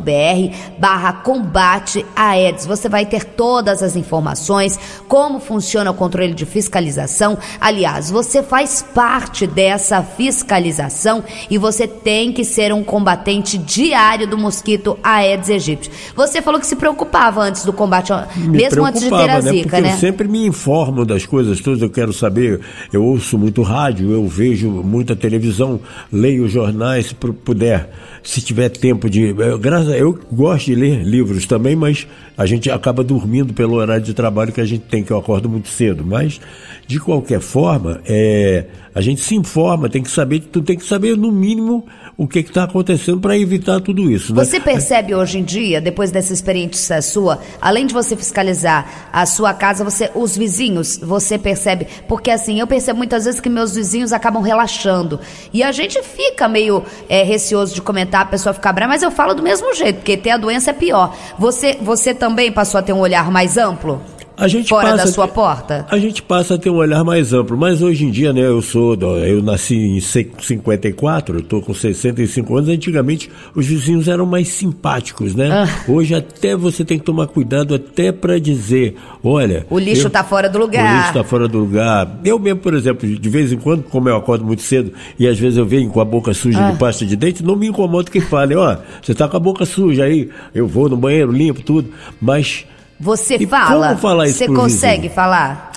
barra 0.78 1.12
combate 1.12 2.04
AIDS. 2.16 2.66
Você 2.66 2.88
vai 2.88 3.06
ter 3.06 3.24
todas 3.24 3.82
as 3.82 3.94
informações, 3.96 4.78
como 5.06 5.38
funciona 5.38 5.90
o 5.90 5.94
controle 5.94 6.34
de 6.34 6.44
fiscalização. 6.44 7.38
Aliás, 7.60 8.10
você 8.10 8.42
faz 8.42 8.84
parte 8.94 9.46
dessa 9.46 10.02
fiscalização 10.02 11.22
e 11.48 11.56
você 11.56 11.86
tem 11.86 12.32
que 12.32 12.44
ser 12.44 12.72
um 12.72 12.82
combatente 12.82 13.56
diário 13.56 14.26
do 14.26 14.36
mosquito 14.36 14.98
Aedes 15.02 15.50
aegypti. 15.50 15.90
Você 16.16 16.42
falou 16.42 16.58
que 16.58 16.66
se 16.66 16.76
preocupava 16.76 17.42
antes 17.42 17.64
do 17.64 17.72
combate, 17.72 18.12
me 18.36 18.48
mesmo 18.48 18.84
antes 18.84 19.00
de 19.00 19.08
ter 19.08 19.30
a 19.30 19.40
né? 19.40 19.52
zika, 19.52 19.80
né? 19.80 19.88
né? 19.88 19.94
Eu 19.94 19.98
sempre 19.98 20.26
me 20.26 20.46
informo 20.46 21.04
das 21.04 21.24
coisas 21.24 21.60
todas, 21.60 21.80
eu 21.80 21.90
quero 21.90 22.12
saber, 22.12 22.60
eu 22.92 23.04
ouço 23.04 23.38
muito 23.38 23.62
rádio, 23.62 24.10
eu 24.10 24.26
vejo 24.26 24.68
muita 24.70 25.14
televisão, 25.14 25.78
leio 26.10 26.48
jornais, 26.48 27.06
se 27.06 27.14
puder 27.14 27.90
se 28.32 28.40
tiver 28.40 28.70
tempo 28.70 29.10
de. 29.10 29.34
Eu, 29.36 29.58
graças 29.58 29.94
eu 29.94 30.18
gosto 30.32 30.64
de 30.64 30.74
ler 30.74 31.02
livros 31.02 31.44
também, 31.44 31.76
mas 31.76 32.06
a 32.34 32.46
gente 32.46 32.70
acaba 32.70 33.04
dormindo 33.04 33.52
pelo 33.52 33.74
horário 33.74 34.02
de 34.02 34.14
trabalho 34.14 34.50
que 34.50 34.60
a 34.60 34.64
gente 34.64 34.84
tem, 34.84 35.04
que 35.04 35.10
eu 35.10 35.18
acordo 35.18 35.50
muito 35.50 35.68
cedo. 35.68 36.02
Mas, 36.02 36.40
de 36.86 36.98
qualquer 36.98 37.40
forma, 37.40 38.00
é, 38.06 38.64
a 38.94 39.02
gente 39.02 39.20
se 39.20 39.34
informa, 39.34 39.86
tem 39.86 40.02
que 40.02 40.10
saber, 40.10 40.40
tu 40.40 40.62
tem 40.62 40.78
que 40.78 40.84
saber, 40.84 41.14
no 41.14 41.30
mínimo, 41.30 41.84
o 42.16 42.26
que 42.28 42.40
está 42.40 42.64
acontecendo 42.64 43.20
para 43.20 43.36
evitar 43.36 43.80
tudo 43.80 44.10
isso. 44.10 44.34
Né? 44.34 44.44
Você 44.44 44.60
percebe 44.60 45.14
hoje 45.14 45.38
em 45.38 45.44
dia, 45.44 45.80
depois 45.80 46.10
dessa 46.10 46.32
experiência 46.32 47.00
sua, 47.02 47.40
além 47.60 47.86
de 47.86 47.94
você 47.94 48.16
fiscalizar 48.16 49.08
a 49.12 49.24
sua 49.26 49.54
casa, 49.54 49.84
você, 49.84 50.10
os 50.14 50.36
vizinhos, 50.36 50.98
você 50.98 51.38
percebe? 51.38 51.86
Porque 52.06 52.30
assim, 52.30 52.60
eu 52.60 52.66
percebo 52.66 52.98
muitas 52.98 53.24
vezes 53.24 53.40
que 53.40 53.48
meus 53.48 53.74
vizinhos 53.74 54.12
acabam 54.12 54.42
relaxando. 54.42 55.18
E 55.52 55.62
a 55.62 55.72
gente 55.72 56.02
fica 56.02 56.48
meio 56.48 56.84
é, 57.08 57.22
receoso 57.22 57.74
de 57.74 57.82
comentar, 57.82 58.22
a 58.22 58.26
pessoa 58.26 58.52
ficar 58.52 58.72
brava, 58.72 58.92
mas 58.92 59.02
eu 59.02 59.10
falo 59.10 59.34
do 59.34 59.42
mesmo 59.42 59.74
jeito, 59.74 59.96
porque 59.96 60.16
ter 60.16 60.30
a 60.30 60.36
doença 60.36 60.70
é 60.70 60.74
pior. 60.74 61.16
Você, 61.38 61.78
você 61.80 62.14
também 62.14 62.52
passou 62.52 62.78
a 62.78 62.82
ter 62.82 62.92
um 62.92 63.00
olhar 63.00 63.30
mais 63.30 63.56
amplo? 63.56 64.00
A 64.42 64.48
gente 64.48 64.68
fora 64.70 64.96
da 64.96 65.06
sua 65.06 65.28
porta? 65.28 65.86
A 65.88 65.98
gente 65.98 66.20
passa 66.20 66.54
a 66.54 66.58
ter 66.58 66.68
um 66.68 66.76
olhar 66.76 67.04
mais 67.04 67.32
amplo, 67.32 67.56
mas 67.56 67.80
hoje 67.80 68.04
em 68.04 68.10
dia, 68.10 68.32
né, 68.32 68.40
eu 68.40 68.60
sou, 68.60 68.94
eu 68.94 69.40
nasci 69.40 69.76
em 69.76 70.00
54, 70.00 71.38
eu 71.38 71.42
tô 71.42 71.62
com 71.62 71.72
65 71.72 72.56
anos, 72.56 72.68
antigamente 72.68 73.30
os 73.54 73.66
vizinhos 73.66 74.08
eram 74.08 74.26
mais 74.26 74.48
simpáticos, 74.48 75.34
né? 75.34 75.48
Ah. 75.50 75.68
Hoje 75.88 76.12
até 76.12 76.56
você 76.56 76.84
tem 76.84 76.98
que 76.98 77.04
tomar 77.04 77.28
cuidado 77.28 77.72
até 77.72 78.10
para 78.10 78.40
dizer, 78.40 78.96
olha, 79.22 79.64
o 79.70 79.78
lixo 79.78 80.08
está 80.08 80.24
fora 80.24 80.48
do 80.48 80.58
lugar. 80.58 80.92
O 80.92 80.96
lixo 80.96 81.08
está 81.08 81.24
fora 81.24 81.46
do 81.46 81.58
lugar. 81.58 82.18
Eu 82.24 82.38
mesmo, 82.38 82.58
por 82.58 82.74
exemplo, 82.74 83.08
de 83.08 83.28
vez 83.28 83.52
em 83.52 83.58
quando, 83.58 83.84
como 83.84 84.08
eu 84.08 84.16
acordo 84.16 84.44
muito 84.44 84.62
cedo 84.62 84.92
e 85.18 85.28
às 85.28 85.38
vezes 85.38 85.56
eu 85.56 85.66
venho 85.66 85.88
com 85.88 86.00
a 86.00 86.04
boca 86.04 86.34
suja 86.34 86.66
ah. 86.66 86.72
de 86.72 86.78
pasta 86.78 87.06
de 87.06 87.14
dente, 87.14 87.44
não 87.44 87.54
me 87.54 87.68
incomodo 87.68 88.10
que 88.10 88.20
fale, 88.20 88.56
ó, 88.56 88.76
você 89.00 89.12
está 89.12 89.28
com 89.28 89.36
a 89.36 89.40
boca 89.40 89.64
suja 89.64 90.02
aí, 90.02 90.28
eu 90.52 90.66
vou 90.66 90.88
no 90.88 90.96
banheiro, 90.96 91.30
limpo 91.30 91.62
tudo, 91.62 91.90
mas 92.20 92.66
você 93.02 93.34
e 93.34 93.46
fala? 93.46 93.88
Como 93.88 93.98
falar 93.98 94.28
isso 94.28 94.38
Você 94.38 94.46
consegue 94.46 95.02
vizinho? 95.02 95.14
falar? 95.14 95.72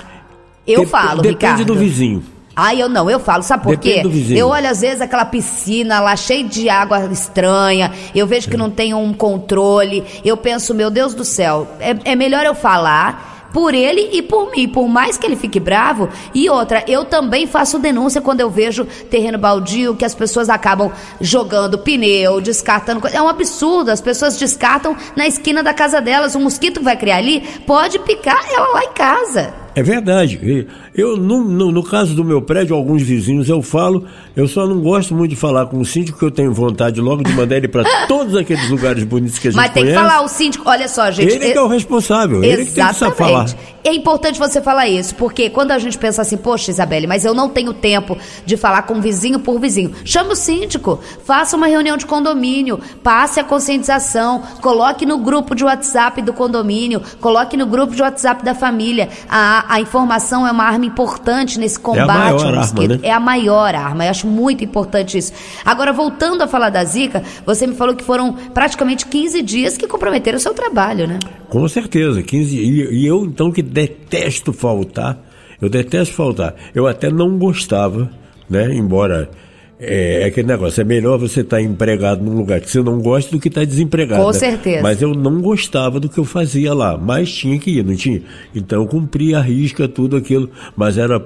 Eu 0.64 0.80
Dep 0.80 0.90
falo, 0.90 1.22
depende 1.22 1.28
Ricardo. 1.28 1.58
Depende 1.58 1.64
do 1.64 1.74
vizinho. 1.74 2.22
Ah, 2.54 2.72
eu 2.72 2.88
não, 2.88 3.10
eu 3.10 3.18
falo, 3.18 3.42
sabe 3.42 3.64
por 3.64 3.76
Depende 3.76 4.08
quê? 4.08 4.34
Eu 4.38 4.48
olho 4.48 4.70
às 4.70 4.80
vezes 4.80 5.00
aquela 5.00 5.24
piscina 5.24 6.00
lá 6.00 6.14
cheia 6.16 6.44
de 6.44 6.70
água 6.70 7.04
estranha, 7.12 7.92
eu 8.14 8.26
vejo 8.26 8.48
que 8.48 8.56
não 8.56 8.70
tem 8.70 8.94
um 8.94 9.12
controle, 9.12 10.04
eu 10.24 10.36
penso, 10.36 10.72
meu 10.72 10.88
Deus 10.88 11.12
do 11.14 11.24
céu, 11.24 11.66
é, 11.80 12.12
é 12.12 12.16
melhor 12.16 12.46
eu 12.46 12.54
falar 12.54 13.35
por 13.56 13.72
ele 13.72 14.10
e 14.12 14.20
por 14.20 14.50
mim, 14.50 14.68
por 14.68 14.86
mais 14.86 15.16
que 15.16 15.24
ele 15.24 15.34
fique 15.34 15.58
bravo. 15.58 16.10
E 16.34 16.46
outra, 16.50 16.84
eu 16.86 17.06
também 17.06 17.46
faço 17.46 17.78
denúncia 17.78 18.20
quando 18.20 18.42
eu 18.42 18.50
vejo 18.50 18.84
terreno 19.08 19.38
baldio 19.38 19.96
que 19.96 20.04
as 20.04 20.14
pessoas 20.14 20.50
acabam 20.50 20.92
jogando 21.22 21.78
pneu, 21.78 22.38
descartando. 22.38 23.08
É 23.08 23.22
um 23.22 23.28
absurdo, 23.28 23.90
as 23.90 24.02
pessoas 24.02 24.36
descartam 24.36 24.94
na 25.16 25.26
esquina 25.26 25.62
da 25.62 25.72
casa 25.72 26.02
delas. 26.02 26.34
O 26.34 26.38
mosquito 26.38 26.80
que 26.80 26.84
vai 26.84 26.98
criar 26.98 27.16
ali 27.16 27.40
pode 27.66 27.98
picar 28.00 28.44
ela 28.52 28.74
lá 28.74 28.84
em 28.84 28.92
casa. 28.92 29.65
É 29.76 29.82
verdade. 29.82 30.66
Eu, 30.94 31.18
no, 31.18 31.44
no, 31.44 31.70
no, 31.70 31.82
caso 31.82 32.14
do 32.14 32.24
meu 32.24 32.40
prédio, 32.40 32.74
alguns 32.74 33.02
vizinhos 33.02 33.50
eu 33.50 33.60
falo, 33.60 34.06
eu 34.34 34.48
só 34.48 34.66
não 34.66 34.80
gosto 34.80 35.14
muito 35.14 35.32
de 35.32 35.36
falar 35.36 35.66
com 35.66 35.78
o 35.78 35.84
síndico, 35.84 36.18
que 36.18 36.24
eu 36.24 36.30
tenho 36.30 36.50
vontade 36.50 36.98
logo 36.98 37.22
de 37.22 37.30
mandar 37.34 37.58
ele 37.58 37.68
para 37.68 37.84
todos 38.08 38.34
aqueles 38.34 38.70
lugares 38.70 39.04
bonitos 39.04 39.38
que 39.38 39.48
a 39.48 39.50
gente 39.50 39.60
Mas 39.60 39.74
tem 39.74 39.82
conhece. 39.82 39.98
que 39.98 40.02
falar, 40.02 40.24
o 40.24 40.28
síndico, 40.28 40.66
olha 40.66 40.88
só, 40.88 41.10
gente. 41.10 41.30
Ele 41.30 41.52
que 41.52 41.58
é 41.58 41.60
o 41.60 41.68
responsável, 41.68 42.42
Exatamente. 42.42 42.60
ele 42.60 42.70
que 42.70 42.98
tem 42.98 43.10
que 43.10 43.16
falar. 43.18 43.76
É 43.84 43.94
importante 43.94 44.38
você 44.38 44.60
falar 44.62 44.88
isso, 44.88 45.14
porque 45.14 45.48
quando 45.50 45.70
a 45.70 45.78
gente 45.78 45.96
pensa 45.96 46.22
assim, 46.22 46.36
poxa, 46.38 46.70
Isabelle, 46.70 47.06
mas 47.06 47.24
eu 47.24 47.34
não 47.34 47.48
tenho 47.48 47.72
tempo 47.72 48.18
de 48.44 48.56
falar 48.56 48.82
com 48.82 49.00
vizinho 49.00 49.38
por 49.38 49.60
vizinho. 49.60 49.92
Chama 50.04 50.32
o 50.32 50.34
síndico, 50.34 50.98
faça 51.24 51.56
uma 51.56 51.68
reunião 51.68 51.96
de 51.96 52.04
condomínio, 52.04 52.80
passe 53.02 53.38
a 53.38 53.44
conscientização, 53.44 54.42
coloque 54.60 55.06
no 55.06 55.18
grupo 55.18 55.54
de 55.54 55.62
WhatsApp 55.62 56.20
do 56.22 56.32
condomínio, 56.32 57.00
coloque 57.20 57.56
no 57.56 57.66
grupo 57.66 57.94
de 57.94 58.02
WhatsApp 58.02 58.44
da 58.44 58.56
família. 58.56 59.08
A, 59.28 59.65
a 59.68 59.80
informação 59.80 60.46
é 60.46 60.50
uma 60.50 60.64
arma 60.64 60.86
importante 60.86 61.58
nesse 61.58 61.78
combate 61.78 62.08
é 62.08 62.12
a 62.12 62.18
maior 62.18 62.54
Arma, 62.54 62.88
né? 62.88 62.98
É 63.02 63.12
a 63.12 63.20
maior 63.20 63.74
arma. 63.74 64.04
Eu 64.04 64.10
acho 64.10 64.26
muito 64.26 64.64
importante 64.64 65.18
isso. 65.18 65.32
Agora, 65.64 65.92
voltando 65.92 66.42
a 66.42 66.48
falar 66.48 66.70
da 66.70 66.84
Zika, 66.84 67.22
você 67.44 67.66
me 67.66 67.74
falou 67.74 67.94
que 67.94 68.04
foram 68.04 68.32
praticamente 68.32 69.06
15 69.06 69.42
dias 69.42 69.76
que 69.76 69.86
comprometeram 69.86 70.38
o 70.38 70.40
seu 70.40 70.54
trabalho, 70.54 71.06
né? 71.06 71.18
Com 71.48 71.66
certeza, 71.68 72.22
15 72.22 72.56
e, 72.56 73.02
e 73.02 73.06
eu 73.06 73.24
então 73.24 73.50
que 73.50 73.62
detesto 73.62 74.52
faltar, 74.52 75.18
eu 75.60 75.68
detesto 75.68 76.14
faltar. 76.14 76.54
Eu 76.74 76.86
até 76.86 77.10
não 77.10 77.38
gostava, 77.38 78.10
né? 78.48 78.74
Embora 78.74 79.30
é, 79.78 80.22
é, 80.22 80.24
aquele 80.24 80.46
negócio, 80.46 80.80
é 80.80 80.84
melhor 80.84 81.18
você 81.18 81.40
estar 81.40 81.56
tá 81.58 81.62
empregado 81.62 82.24
num 82.24 82.34
lugar 82.34 82.60
que 82.60 82.70
você 82.70 82.82
não 82.82 82.98
gosta 82.98 83.30
do 83.30 83.38
que 83.38 83.48
estar 83.48 83.60
tá 83.60 83.66
desempregado. 83.66 84.22
Com 84.22 84.32
né? 84.32 84.38
certeza. 84.38 84.82
Mas 84.82 85.02
eu 85.02 85.14
não 85.14 85.42
gostava 85.42 86.00
do 86.00 86.08
que 86.08 86.18
eu 86.18 86.24
fazia 86.24 86.72
lá, 86.72 86.96
mas 86.96 87.30
tinha 87.30 87.58
que 87.58 87.78
ir, 87.78 87.84
não 87.84 87.94
tinha? 87.94 88.22
Então 88.54 88.82
eu 88.82 88.88
cumpria 88.88 89.38
a 89.38 89.42
risca, 89.42 89.86
tudo 89.86 90.16
aquilo, 90.16 90.50
mas 90.74 90.96
era 90.96 91.22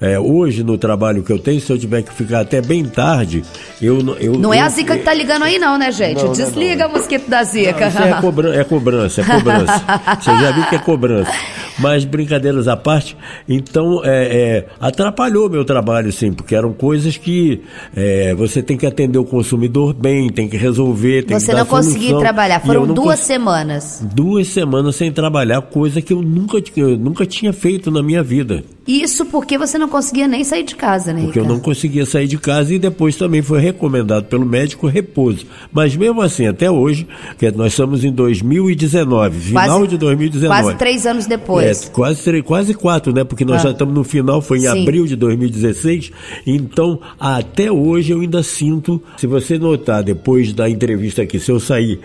é, 0.00 0.18
hoje 0.18 0.64
no 0.64 0.78
trabalho 0.78 1.22
que 1.22 1.30
eu 1.30 1.38
tenho, 1.38 1.60
se 1.60 1.70
eu 1.70 1.78
tiver 1.78 2.02
que 2.02 2.12
ficar 2.14 2.40
até 2.40 2.62
bem 2.62 2.84
tarde, 2.84 3.42
eu 3.82 3.98
eu 4.18 4.32
Não 4.38 4.52
é 4.52 4.60
eu, 4.60 4.64
a 4.64 4.68
Zica 4.70 4.96
que 4.96 5.04
tá 5.04 5.12
ligando 5.12 5.42
aí 5.42 5.58
não, 5.58 5.76
né, 5.76 5.92
gente? 5.92 6.24
Não, 6.24 6.32
Desliga 6.32 6.84
não, 6.84 6.88
não. 6.88 6.94
o 6.94 6.98
mosquito 6.98 7.28
da 7.28 7.44
Zica. 7.44 7.90
Não, 7.90 8.06
é, 8.06 8.20
cobrança, 8.20 8.60
é 8.60 8.64
cobrança, 8.64 9.20
é 9.20 9.24
cobrança. 9.28 9.84
Você 10.20 10.30
já 10.30 10.52
viu 10.52 10.66
que 10.66 10.74
é 10.76 10.78
cobrança. 10.78 11.32
Mas 11.80 12.04
brincadeiras 12.04 12.68
à 12.68 12.76
parte, 12.76 13.16
então 13.48 14.04
é, 14.04 14.08
é, 14.08 14.66
atrapalhou 14.80 15.48
meu 15.48 15.64
trabalho, 15.64 16.12
sim, 16.12 16.32
porque 16.32 16.54
eram 16.54 16.72
coisas 16.72 17.16
que 17.16 17.62
é, 17.96 18.34
você 18.34 18.62
tem 18.62 18.76
que 18.76 18.86
atender 18.86 19.18
o 19.18 19.24
consumidor 19.24 19.94
bem, 19.94 20.28
tem 20.28 20.48
que 20.48 20.56
resolver, 20.56 21.24
tem 21.24 21.38
você 21.38 21.52
que 21.52 21.58
não 21.58 21.66
conseguiu 21.66 22.18
trabalhar, 22.18 22.60
foram 22.60 22.86
duas 22.86 23.20
semanas. 23.20 24.04
Duas 24.14 24.48
semanas 24.48 24.96
sem 24.96 25.10
trabalhar, 25.10 25.62
coisa 25.62 26.02
que 26.02 26.12
eu 26.12 26.22
nunca, 26.22 26.62
eu 26.76 26.96
nunca 26.96 27.24
tinha 27.24 27.52
feito 27.52 27.90
na 27.90 28.02
minha 28.02 28.22
vida. 28.22 28.62
Isso 28.90 29.24
porque 29.26 29.56
você 29.56 29.78
não 29.78 29.88
conseguia 29.88 30.26
nem 30.26 30.42
sair 30.42 30.64
de 30.64 30.74
casa, 30.74 31.12
né? 31.12 31.20
Porque 31.20 31.38
Ricardo? 31.38 31.48
eu 31.48 31.54
não 31.54 31.62
conseguia 31.62 32.04
sair 32.04 32.26
de 32.26 32.36
casa 32.36 32.74
e 32.74 32.78
depois 32.78 33.14
também 33.14 33.40
foi 33.40 33.60
recomendado 33.60 34.24
pelo 34.24 34.44
médico 34.44 34.88
repouso. 34.88 35.46
Mas 35.72 35.94
mesmo 35.94 36.20
assim, 36.20 36.46
até 36.48 36.68
hoje, 36.68 37.06
que 37.38 37.48
nós 37.52 37.72
estamos 37.72 38.02
em 38.02 38.10
2019, 38.10 39.38
final 39.38 39.78
quase, 39.78 39.90
de 39.90 39.96
2019. 39.96 40.62
Quase 40.62 40.78
três 40.78 41.06
anos 41.06 41.26
depois. 41.26 41.86
É, 41.86 41.90
quase, 41.90 42.22
três, 42.24 42.44
quase 42.44 42.74
quatro, 42.74 43.12
né? 43.12 43.22
Porque 43.22 43.44
nós 43.44 43.60
ah. 43.60 43.64
já 43.64 43.70
estamos 43.70 43.94
no 43.94 44.02
final, 44.02 44.42
foi 44.42 44.58
em 44.58 44.62
Sim. 44.62 44.82
abril 44.82 45.06
de 45.06 45.14
2016. 45.14 46.10
Então, 46.44 47.00
até 47.18 47.70
hoje 47.70 48.12
eu 48.12 48.20
ainda 48.20 48.42
sinto, 48.42 49.00
se 49.16 49.26
você 49.28 49.56
notar 49.56 50.02
depois 50.02 50.52
da 50.52 50.68
entrevista 50.68 51.22
aqui, 51.22 51.38
se 51.38 51.52
eu 51.52 51.60
sair 51.60 52.00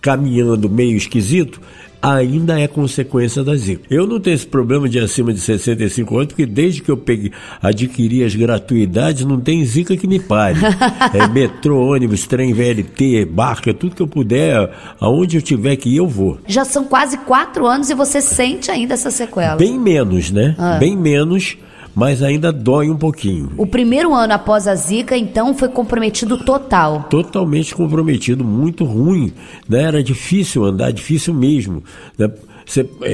caminhando 0.00 0.70
meio 0.70 0.96
esquisito, 0.96 1.60
ainda 2.02 2.58
é 2.58 2.66
consequência 2.66 3.44
da 3.44 3.54
Zika. 3.56 3.82
Eu 3.90 4.06
não 4.06 4.18
tenho 4.20 4.34
esse 4.34 4.46
problema 4.46 4.88
de 4.88 4.98
acima 4.98 5.32
de 5.32 5.40
65 5.40 6.16
anos, 6.16 6.28
porque 6.28 6.46
desde 6.46 6.82
que 6.82 6.90
eu 6.90 6.96
peguei, 6.96 7.32
adquiri 7.62 8.24
as 8.24 8.34
gratuidades, 8.34 9.24
não 9.24 9.40
tem 9.40 9.64
Zika 9.64 9.96
que 9.96 10.06
me 10.06 10.18
pare. 10.18 10.58
é 11.12 11.26
metrô, 11.28 11.92
ônibus, 11.92 12.26
trem 12.26 12.52
VLT, 12.52 13.26
barca, 13.26 13.74
tudo 13.74 13.94
que 13.94 14.02
eu 14.02 14.08
puder, 14.08 14.70
aonde 15.00 15.36
eu 15.36 15.42
tiver 15.42 15.76
que 15.76 15.90
ir, 15.90 15.96
eu 15.96 16.08
vou. 16.08 16.38
Já 16.46 16.64
são 16.64 16.84
quase 16.84 17.18
quatro 17.18 17.66
anos 17.66 17.90
e 17.90 17.94
você 17.94 18.20
sente 18.20 18.70
ainda 18.70 18.94
essa 18.94 19.10
sequela? 19.10 19.56
Bem 19.56 19.78
menos, 19.78 20.30
né? 20.30 20.54
Ah. 20.58 20.78
Bem 20.78 20.96
menos 20.96 21.56
mas 21.94 22.22
ainda 22.22 22.52
dói 22.52 22.88
um 22.88 22.96
pouquinho. 22.96 23.50
O 23.56 23.66
primeiro 23.66 24.14
ano 24.14 24.32
após 24.32 24.66
a 24.68 24.74
Zika, 24.74 25.16
então, 25.16 25.54
foi 25.54 25.68
comprometido 25.68 26.44
total. 26.44 27.06
Totalmente 27.10 27.74
comprometido, 27.74 28.44
muito 28.44 28.84
ruim. 28.84 29.32
Né? 29.68 29.82
Era 29.82 30.02
difícil 30.02 30.64
andar, 30.64 30.92
difícil 30.92 31.34
mesmo. 31.34 31.82
Né? 32.18 32.30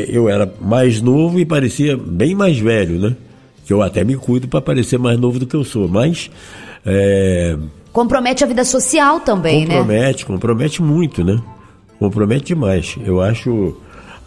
Eu 0.09 0.29
era 0.29 0.53
mais 0.61 1.01
novo 1.01 1.41
e 1.41 1.47
parecia 1.47 1.97
bem 1.97 2.35
mais 2.35 2.59
velho, 2.59 2.99
né? 2.99 3.17
Que 3.65 3.73
eu 3.73 3.83
até 3.83 4.05
me 4.05 4.15
cuido 4.15 4.47
para 4.47 4.61
parecer 4.61 4.99
mais 4.99 5.19
novo 5.19 5.39
do 5.39 5.47
que 5.47 5.57
eu 5.57 5.65
sou, 5.65 5.89
mas. 5.89 6.31
É... 6.85 7.57
Compromete 7.93 8.45
a 8.45 8.47
vida 8.47 8.65
social 8.65 9.21
também, 9.21 9.63
compromete, 9.63 9.69
né? 9.69 9.97
Compromete, 9.97 10.27
compromete 10.27 10.83
muito, 10.83 11.25
né? 11.25 11.41
Compromete 11.99 12.45
demais. 12.45 12.97
Eu 13.05 13.23
acho 13.23 13.75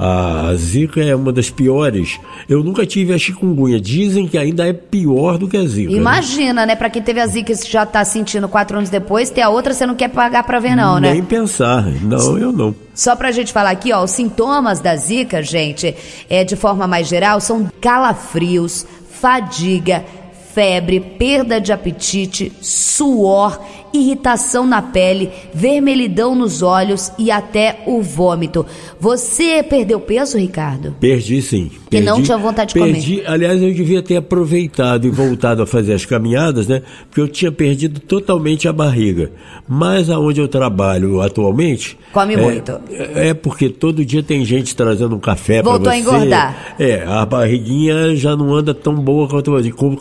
a 0.02 0.56
zika 0.56 1.02
é 1.02 1.14
uma 1.14 1.34
das 1.34 1.50
piores. 1.50 2.18
Eu 2.48 2.64
nunca 2.64 2.86
tive 2.86 3.14
a 3.14 3.18
chikungunya. 3.18 3.82
Dizem 3.82 4.30
que 4.30 4.38
ainda 4.38 4.66
é 4.66 4.72
pior 4.72 5.38
do 5.38 5.46
que 5.46 5.58
a 5.58 5.66
zika. 5.66 5.92
Né? 5.92 5.98
Imagina, 5.98 6.62
né? 6.62 6.68
né? 6.68 6.76
Para 6.78 6.90
quem 6.90 7.02
teve 7.02 7.20
a 7.20 7.28
zika 7.28 7.52
e 7.52 7.56
já 7.56 7.84
está 7.84 8.06
sentindo 8.06 8.48
quatro 8.48 8.78
anos 8.78 8.90
depois, 8.90 9.30
ter 9.30 9.42
a 9.42 9.50
outra 9.50 9.74
você 9.74 9.86
não 9.86 9.96
quer 9.96 10.08
pagar 10.08 10.44
para 10.44 10.58
ver 10.58 10.74
não, 10.74 11.02
né? 11.02 11.12
Nem 11.12 11.24
pensar. 11.24 11.86
Não, 12.02 12.38
eu 12.38 12.54
não. 12.54 12.74
Só 12.96 13.14
pra 13.14 13.34
gente 13.34 13.52
falar 13.52 13.72
aqui, 13.72 13.92
ó, 13.92 14.02
os 14.02 14.12
sintomas 14.12 14.80
da 14.80 14.96
zika, 14.96 15.44
gente, 15.44 15.94
é 16.30 16.46
de 16.46 16.56
forma 16.56 16.88
mais 16.88 17.06
geral, 17.06 17.42
são 17.42 17.70
calafrios, 17.82 18.88
fadiga, 19.20 20.06
febre, 20.54 21.00
perda 21.00 21.60
de 21.60 21.74
apetite, 21.74 22.54
suor, 22.62 23.60
irritação 23.94 24.66
na 24.66 24.82
pele, 24.82 25.30
vermelhidão 25.54 26.36
nos 26.36 26.62
olhos 26.62 27.12
e 27.18 27.32
até 27.32 27.84
o 27.86 28.02
vômito. 28.02 28.66
Você 29.00 29.64
perdeu 29.64 30.00
peso, 30.00 30.38
Ricardo? 30.38 30.96
Perdi 31.00 31.42
sim. 31.42 31.72
Que 31.90 32.00
não 32.00 32.22
tinha 32.22 32.38
vontade 32.38 32.74
de 32.74 32.80
perdi, 32.80 33.18
comer. 33.18 33.30
Aliás, 33.30 33.62
eu 33.62 33.74
devia 33.74 34.02
ter 34.02 34.18
aproveitado 34.18 35.08
e 35.08 35.10
voltado 35.10 35.64
a 35.64 35.68
fazer 35.68 35.94
as 35.94 36.06
caminhadas, 36.06 36.68
né? 36.68 36.82
Porque 37.10 37.22
eu 37.22 37.28
tinha 37.28 37.52
perdido 37.52 38.00
totalmente 38.00 38.68
a 38.68 38.74
barriga. 38.74 39.32
Mas 39.68 40.10
aonde 40.10 40.40
eu 40.40 40.48
trabalho 40.48 41.22
atualmente. 41.22 41.98
Come 42.12 42.36
é, 42.36 42.38
muito. 42.38 42.80
É 42.90 43.34
porque 43.34 43.70
todo 43.70 44.06
dia 44.06 44.22
tem 44.22 44.46
gente 44.46 44.76
trazendo 44.76 45.16
um 45.16 45.20
café 45.20 45.62
para 45.62 45.72
você. 45.72 45.78
Voltou 45.78 45.92
a 45.92 45.98
engordar. 45.98 46.76
É, 46.78 47.04
a 47.08 47.26
barriguinha 47.26 48.16
já 48.16 48.36
não 48.36 48.54
anda 48.54 48.74
tão 48.74 48.96
boa 48.96 49.28
quanto, 49.28 49.52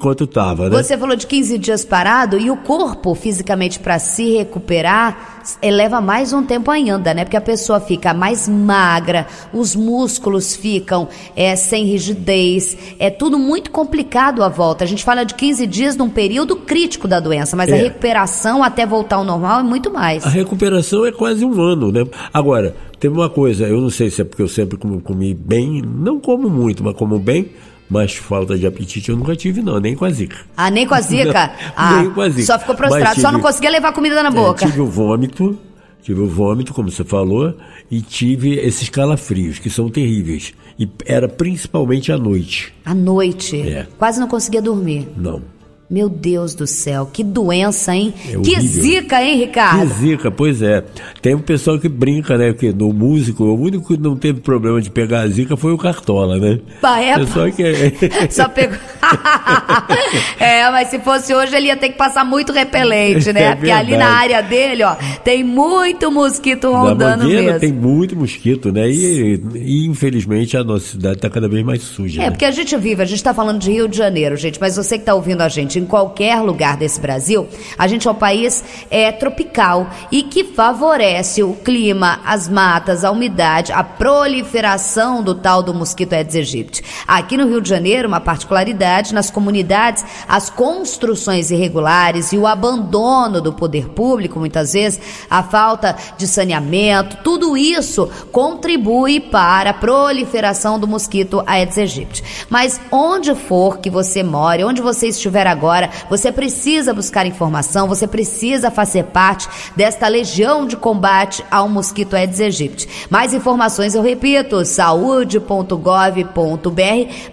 quanto 0.00 0.26
tava, 0.26 0.68
né? 0.68 0.82
Você 0.82 0.96
falou 0.96 1.16
de 1.16 1.26
15 1.26 1.58
dias 1.58 1.84
parado 1.84 2.38
e 2.38 2.50
o 2.50 2.56
corpo 2.56 3.14
fisicamente 3.14 3.77
para 3.78 3.98
se 3.98 4.36
recuperar 4.36 5.38
leva 5.62 6.00
mais 6.00 6.32
um 6.32 6.42
tempo 6.42 6.70
ainda, 6.70 7.14
né? 7.14 7.24
Porque 7.24 7.36
a 7.36 7.40
pessoa 7.40 7.80
fica 7.80 8.12
mais 8.12 8.48
magra, 8.48 9.26
os 9.52 9.74
músculos 9.74 10.54
ficam 10.54 11.08
é, 11.34 11.56
sem 11.56 11.84
rigidez, 11.84 12.76
é 12.98 13.10
tudo 13.10 13.38
muito 13.38 13.70
complicado 13.70 14.42
à 14.42 14.48
volta. 14.48 14.84
A 14.84 14.86
gente 14.86 15.04
fala 15.04 15.24
de 15.24 15.34
15 15.34 15.66
dias 15.66 15.96
num 15.96 16.10
período 16.10 16.56
crítico 16.56 17.08
da 17.08 17.20
doença, 17.20 17.56
mas 17.56 17.70
é. 17.70 17.74
a 17.74 17.76
recuperação 17.76 18.62
até 18.62 18.84
voltar 18.84 19.16
ao 19.16 19.24
normal 19.24 19.60
é 19.60 19.62
muito 19.62 19.92
mais. 19.92 20.26
A 20.26 20.30
recuperação 20.30 21.06
é 21.06 21.12
quase 21.12 21.44
um 21.44 21.60
ano, 21.60 21.90
né? 21.90 22.04
Agora, 22.32 22.76
tem 22.98 23.10
uma 23.10 23.30
coisa, 23.30 23.66
eu 23.66 23.80
não 23.80 23.90
sei 23.90 24.10
se 24.10 24.20
é 24.20 24.24
porque 24.24 24.42
eu 24.42 24.48
sempre 24.48 24.76
comi 24.76 25.34
bem, 25.34 25.82
não 25.82 26.20
como 26.20 26.50
muito, 26.50 26.82
mas 26.82 26.96
como 26.96 27.18
bem, 27.18 27.50
mas 27.88 28.14
falta 28.14 28.56
de 28.56 28.66
apetite 28.66 29.10
eu 29.10 29.16
nunca 29.16 29.34
tive, 29.34 29.62
não, 29.62 29.80
nem 29.80 29.94
com 29.96 30.04
a 30.04 30.10
zika. 30.10 30.38
Ah, 30.56 30.70
nem 30.70 30.86
com 30.86 30.94
a 30.94 31.00
zika? 31.00 31.52
ah, 31.76 32.02
nem 32.02 32.10
com 32.10 32.20
a 32.20 32.28
zika. 32.28 32.46
Só 32.46 32.58
ficou 32.58 32.74
prostrado, 32.74 33.10
tive, 33.10 33.22
só 33.22 33.32
não 33.32 33.40
conseguia 33.40 33.70
levar 33.70 33.92
comida 33.92 34.22
na 34.22 34.28
é, 34.28 34.32
boca. 34.32 34.64
É, 34.64 34.68
tive 34.68 34.80
o 34.80 34.86
vômito, 34.86 35.58
tive 36.02 36.20
o 36.20 36.28
vômito, 36.28 36.74
como 36.74 36.90
você 36.90 37.04
falou, 37.04 37.54
e 37.90 38.00
tive 38.00 38.56
esses 38.56 38.88
calafrios, 38.88 39.58
que 39.58 39.70
são 39.70 39.88
terríveis. 39.88 40.52
E 40.78 40.88
era 41.06 41.28
principalmente 41.28 42.12
à 42.12 42.18
noite. 42.18 42.72
À 42.84 42.94
noite? 42.94 43.60
É. 43.60 43.86
Quase 43.98 44.20
não 44.20 44.28
conseguia 44.28 44.62
dormir. 44.62 45.08
Não. 45.16 45.42
Meu 45.90 46.08
Deus 46.10 46.54
do 46.54 46.66
céu, 46.66 47.08
que 47.10 47.24
doença, 47.24 47.94
hein? 47.96 48.12
É 48.28 48.38
que 48.38 48.60
zica, 48.60 49.22
hein, 49.22 49.38
Ricardo? 49.38 49.88
Que 49.88 49.94
zica, 49.94 50.30
pois 50.30 50.60
é. 50.60 50.84
Tem 51.22 51.34
um 51.34 51.40
pessoal 51.40 51.78
que 51.78 51.88
brinca, 51.88 52.36
né? 52.36 52.52
Que 52.52 52.74
no 52.74 52.92
músico, 52.92 53.44
o 53.44 53.58
único 53.58 53.88
que 53.94 53.96
não 53.98 54.14
teve 54.14 54.40
problema 54.40 54.82
de 54.82 54.90
pegar 54.90 55.20
a 55.20 55.28
zica 55.28 55.56
foi 55.56 55.72
o 55.72 55.78
Cartola, 55.78 56.36
né? 56.38 56.60
Bah, 56.82 57.00
é, 57.00 57.18
pessoal 57.18 57.50
que... 57.50 57.62
É- 57.62 58.28
Só 58.28 58.48
pegou. 58.50 58.76
é, 60.38 60.70
mas 60.70 60.88
se 60.88 60.98
fosse 60.98 61.34
hoje 61.34 61.54
ele 61.56 61.66
ia 61.66 61.76
ter 61.76 61.90
que 61.90 61.96
passar 61.96 62.24
muito 62.24 62.52
repelente, 62.52 63.32
né? 63.32 63.42
É 63.42 63.54
Porque 63.54 63.70
ali 63.70 63.96
na 63.96 64.08
área 64.08 64.42
dele, 64.42 64.82
ó, 64.82 64.94
tem 65.24 65.42
muito 65.42 66.10
mosquito 66.10 66.70
rondando 66.72 67.24
na 67.24 67.28
mesmo. 67.28 67.60
tem 67.60 67.72
muito 67.72 68.16
mosquito, 68.16 68.72
né? 68.72 68.88
E, 68.88 69.40
e 69.54 69.86
infelizmente 69.86 70.56
a 70.56 70.64
nossa 70.64 70.86
cidade 70.86 71.16
está 71.16 71.30
cada 71.30 71.48
vez 71.48 71.64
mais 71.64 71.82
suja. 71.82 72.22
É, 72.22 72.24
né? 72.26 72.30
porque 72.30 72.44
a 72.44 72.50
gente 72.50 72.76
vive, 72.76 73.02
a 73.02 73.06
gente 73.06 73.18
está 73.18 73.34
falando 73.34 73.58
de 73.58 73.70
Rio 73.70 73.88
de 73.88 73.96
Janeiro, 73.96 74.36
gente, 74.36 74.60
mas 74.60 74.76
você 74.76 74.96
que 74.96 75.02
está 75.02 75.14
ouvindo 75.14 75.42
a 75.42 75.48
gente 75.48 75.78
em 75.78 75.84
qualquer 75.84 76.40
lugar 76.40 76.76
desse 76.76 77.00
Brasil, 77.00 77.46
a 77.78 77.86
gente 77.86 78.06
é 78.06 78.10
um 78.10 78.14
país 78.14 78.64
é, 78.90 79.10
tropical 79.12 79.88
e 80.10 80.22
que 80.22 80.44
favorece 80.44 81.42
o 81.42 81.54
clima, 81.54 82.20
as 82.24 82.48
matas, 82.48 83.04
a 83.04 83.10
umidade, 83.10 83.72
a 83.72 83.82
proliferação 83.82 85.22
do 85.22 85.34
tal 85.34 85.62
do 85.62 85.74
mosquito 85.74 86.12
Aedes 86.12 86.36
aegypti. 86.36 86.82
Aqui 87.06 87.36
no 87.36 87.46
Rio 87.48 87.60
de 87.60 87.68
Janeiro, 87.68 88.08
uma 88.08 88.20
particularidade, 88.20 88.97
nas 89.12 89.30
comunidades, 89.30 90.04
as 90.28 90.50
construções 90.50 91.50
irregulares 91.50 92.32
e 92.32 92.38
o 92.38 92.46
abandono 92.46 93.40
do 93.40 93.52
poder 93.52 93.88
público, 93.88 94.38
muitas 94.38 94.72
vezes, 94.72 95.00
a 95.30 95.42
falta 95.42 95.96
de 96.16 96.26
saneamento, 96.26 97.18
tudo 97.22 97.56
isso 97.56 98.10
contribui 98.32 99.20
para 99.20 99.70
a 99.70 99.74
proliferação 99.74 100.78
do 100.78 100.86
mosquito 100.86 101.42
Aedes 101.46 101.78
aegypti. 101.78 102.46
Mas 102.48 102.80
onde 102.90 103.34
for 103.34 103.78
que 103.78 103.90
você 103.90 104.22
more, 104.22 104.64
onde 104.64 104.82
você 104.82 105.08
estiver 105.08 105.46
agora, 105.46 105.90
você 106.08 106.30
precisa 106.30 106.92
buscar 106.94 107.26
informação, 107.26 107.88
você 107.88 108.06
precisa 108.06 108.70
fazer 108.70 109.04
parte 109.04 109.48
desta 109.76 110.08
legião 110.08 110.66
de 110.66 110.76
combate 110.76 111.44
ao 111.50 111.68
mosquito 111.68 112.14
Aedes 112.14 112.40
aegypti. 112.40 112.88
Mais 113.10 113.32
informações, 113.34 113.94
eu 113.94 114.02
repito, 114.02 114.64
saúde.gov.br 114.64 115.72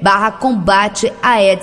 barra 0.02 0.32
combate 0.32 1.12
Aedes. 1.22 1.55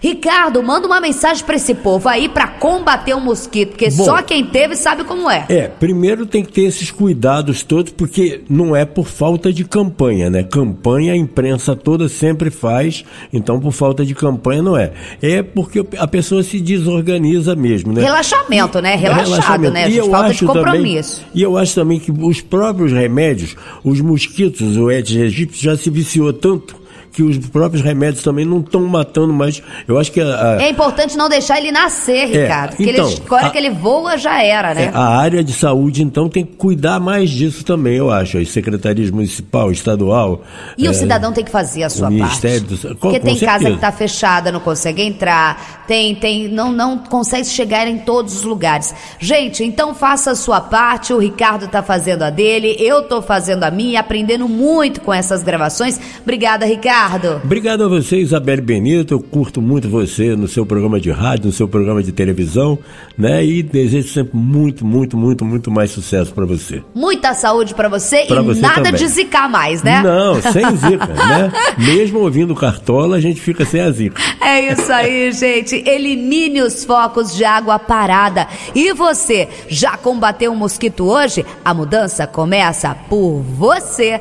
Ricardo, 0.00 0.62
manda 0.62 0.86
uma 0.86 0.98
mensagem 0.98 1.44
para 1.44 1.56
esse 1.56 1.74
povo 1.74 2.08
aí 2.08 2.26
para 2.26 2.48
combater 2.48 3.12
o 3.12 3.20
mosquito, 3.20 3.70
porque 3.70 3.90
Bom, 3.90 4.04
só 4.04 4.22
quem 4.22 4.46
teve 4.46 4.74
sabe 4.74 5.04
como 5.04 5.30
é. 5.30 5.44
É, 5.50 5.68
primeiro 5.68 6.24
tem 6.24 6.42
que 6.42 6.50
ter 6.50 6.62
esses 6.62 6.90
cuidados 6.90 7.62
todos, 7.62 7.92
porque 7.92 8.40
não 8.48 8.74
é 8.74 8.86
por 8.86 9.06
falta 9.06 9.52
de 9.52 9.62
campanha, 9.62 10.30
né? 10.30 10.42
Campanha 10.42 11.12
a 11.12 11.16
imprensa 11.16 11.76
toda 11.76 12.08
sempre 12.08 12.50
faz, 12.50 13.04
então 13.30 13.60
por 13.60 13.72
falta 13.72 14.02
de 14.02 14.14
campanha 14.14 14.62
não 14.62 14.74
é. 14.74 14.90
É 15.20 15.42
porque 15.42 15.84
a 15.98 16.06
pessoa 16.06 16.42
se 16.42 16.58
desorganiza 16.60 17.54
mesmo, 17.54 17.92
né? 17.92 18.00
Relaxamento, 18.00 18.80
né? 18.80 18.96
Relaxado, 18.96 19.28
relaxamento. 19.28 19.74
né? 19.74 19.90
Gente 19.90 20.10
falta 20.10 20.32
de 20.32 20.46
compromisso. 20.46 21.16
Também, 21.20 21.32
e 21.34 21.42
eu 21.42 21.58
acho 21.58 21.74
também 21.74 22.00
que 22.00 22.10
os 22.10 22.40
próprios 22.40 22.90
remédios, 22.90 23.54
os 23.84 24.00
mosquitos, 24.00 24.78
o 24.78 24.88
Aedes 24.88 25.14
aegypti 25.14 25.62
já 25.62 25.76
se 25.76 25.90
viciou 25.90 26.32
tanto 26.32 26.79
que 27.12 27.22
os 27.22 27.38
próprios 27.38 27.82
remédios 27.82 28.22
também 28.22 28.44
não 28.44 28.60
estão 28.60 28.84
matando 28.86 29.32
mais. 29.32 29.62
Eu 29.86 29.98
acho 29.98 30.12
que 30.12 30.20
a, 30.20 30.56
a... 30.56 30.62
é 30.62 30.70
importante 30.70 31.16
não 31.16 31.28
deixar 31.28 31.58
ele 31.58 31.72
nascer, 31.72 32.34
é, 32.34 32.42
Ricardo. 32.42 32.76
Porque 32.76 32.90
então, 32.90 33.08
ele, 33.08 33.22
agora 33.26 33.46
a, 33.46 33.50
que 33.50 33.58
ele 33.58 33.70
voa 33.70 34.16
já 34.16 34.42
era, 34.42 34.74
né? 34.74 34.84
É, 34.84 34.90
a 34.94 35.08
área 35.18 35.42
de 35.42 35.52
saúde 35.52 36.02
então 36.02 36.28
tem 36.28 36.44
que 36.44 36.56
cuidar 36.56 37.00
mais 37.00 37.30
disso 37.30 37.64
também, 37.64 37.96
eu 37.96 38.10
acho. 38.10 38.38
As 38.38 38.48
secretarias 38.50 39.10
municipal, 39.10 39.70
estadual. 39.70 40.42
E 40.78 40.86
é, 40.86 40.90
o 40.90 40.94
cidadão 40.94 41.32
tem 41.32 41.44
que 41.44 41.50
fazer 41.50 41.82
a 41.82 41.90
sua 41.90 42.08
o 42.08 42.12
Ministério 42.12 42.66
parte. 42.66 42.86
Do... 42.86 42.96
Porque 42.96 43.20
tem 43.20 43.38
casa 43.38 43.64
que 43.64 43.74
está 43.74 43.92
fechada, 43.92 44.52
não 44.52 44.60
consegue 44.60 45.02
entrar, 45.02 45.84
tem, 45.86 46.14
tem, 46.14 46.48
não, 46.48 46.70
não 46.70 46.98
consegue 46.98 47.46
chegar 47.46 47.88
em 47.88 47.98
todos 47.98 48.36
os 48.36 48.42
lugares. 48.42 48.94
Gente, 49.18 49.64
então 49.64 49.94
faça 49.94 50.30
a 50.30 50.34
sua 50.36 50.60
parte. 50.60 51.12
O 51.12 51.18
Ricardo 51.18 51.64
está 51.64 51.82
fazendo 51.82 52.22
a 52.22 52.30
dele, 52.30 52.76
eu 52.78 53.00
estou 53.00 53.20
fazendo 53.20 53.64
a 53.64 53.70
minha, 53.70 54.00
aprendendo 54.00 54.48
muito 54.48 55.00
com 55.00 55.12
essas 55.12 55.42
gravações. 55.42 56.00
Obrigada, 56.22 56.64
Ricardo. 56.64 56.99
Ricardo. 57.00 57.40
Obrigado 57.42 57.84
a 57.84 57.88
você, 57.88 58.18
Isabelle 58.18 58.60
Benito. 58.60 59.14
Eu 59.14 59.20
curto 59.20 59.62
muito 59.62 59.88
você 59.88 60.36
no 60.36 60.46
seu 60.46 60.66
programa 60.66 61.00
de 61.00 61.10
rádio, 61.10 61.46
no 61.46 61.52
seu 61.52 61.66
programa 61.66 62.02
de 62.02 62.12
televisão, 62.12 62.78
né? 63.16 63.42
E 63.44 63.62
desejo 63.62 64.08
sempre 64.08 64.36
muito, 64.36 64.84
muito, 64.84 65.16
muito, 65.16 65.44
muito 65.44 65.70
mais 65.70 65.90
sucesso 65.90 66.32
para 66.34 66.44
você. 66.44 66.82
Muita 66.94 67.32
saúde 67.32 67.74
para 67.74 67.88
você 67.88 68.26
pra 68.26 68.42
e 68.42 68.44
você 68.44 68.60
nada 68.60 68.82
também. 68.82 68.92
de 68.92 69.08
zicar 69.08 69.48
mais, 69.48 69.82
né? 69.82 70.02
Não, 70.02 70.42
sem 70.42 70.64
zica, 70.76 71.06
né? 71.06 71.50
Mesmo 71.78 72.20
ouvindo 72.20 72.54
cartola, 72.54 73.16
a 73.16 73.20
gente 73.20 73.40
fica 73.40 73.64
sem 73.64 73.80
a 73.80 73.90
zica. 73.90 74.20
É 74.42 74.72
isso 74.72 74.92
aí, 74.92 75.32
gente. 75.32 75.76
Elimine 75.88 76.60
os 76.60 76.84
focos 76.84 77.34
de 77.34 77.44
água 77.44 77.78
parada. 77.78 78.46
E 78.74 78.92
você, 78.92 79.48
já 79.68 79.96
combateu 79.96 80.50
o 80.50 80.54
um 80.54 80.58
mosquito 80.58 81.04
hoje? 81.04 81.46
A 81.64 81.72
mudança 81.72 82.26
começa 82.26 82.94
por 83.08 83.40
você. 83.40 84.20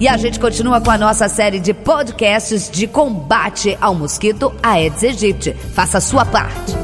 E 0.00 0.08
a 0.08 0.16
gente 0.16 0.40
continua 0.40 0.80
com 0.80 0.90
a 0.90 0.98
nossa 0.98 1.28
série 1.28 1.60
de 1.60 1.72
podcasts 1.72 2.68
de 2.70 2.86
combate 2.86 3.78
ao 3.80 3.94
mosquito 3.94 4.52
Aedes 4.62 5.04
aegypti. 5.04 5.54
Faça 5.74 5.98
a 5.98 6.00
sua 6.00 6.24
parte. 6.24 6.83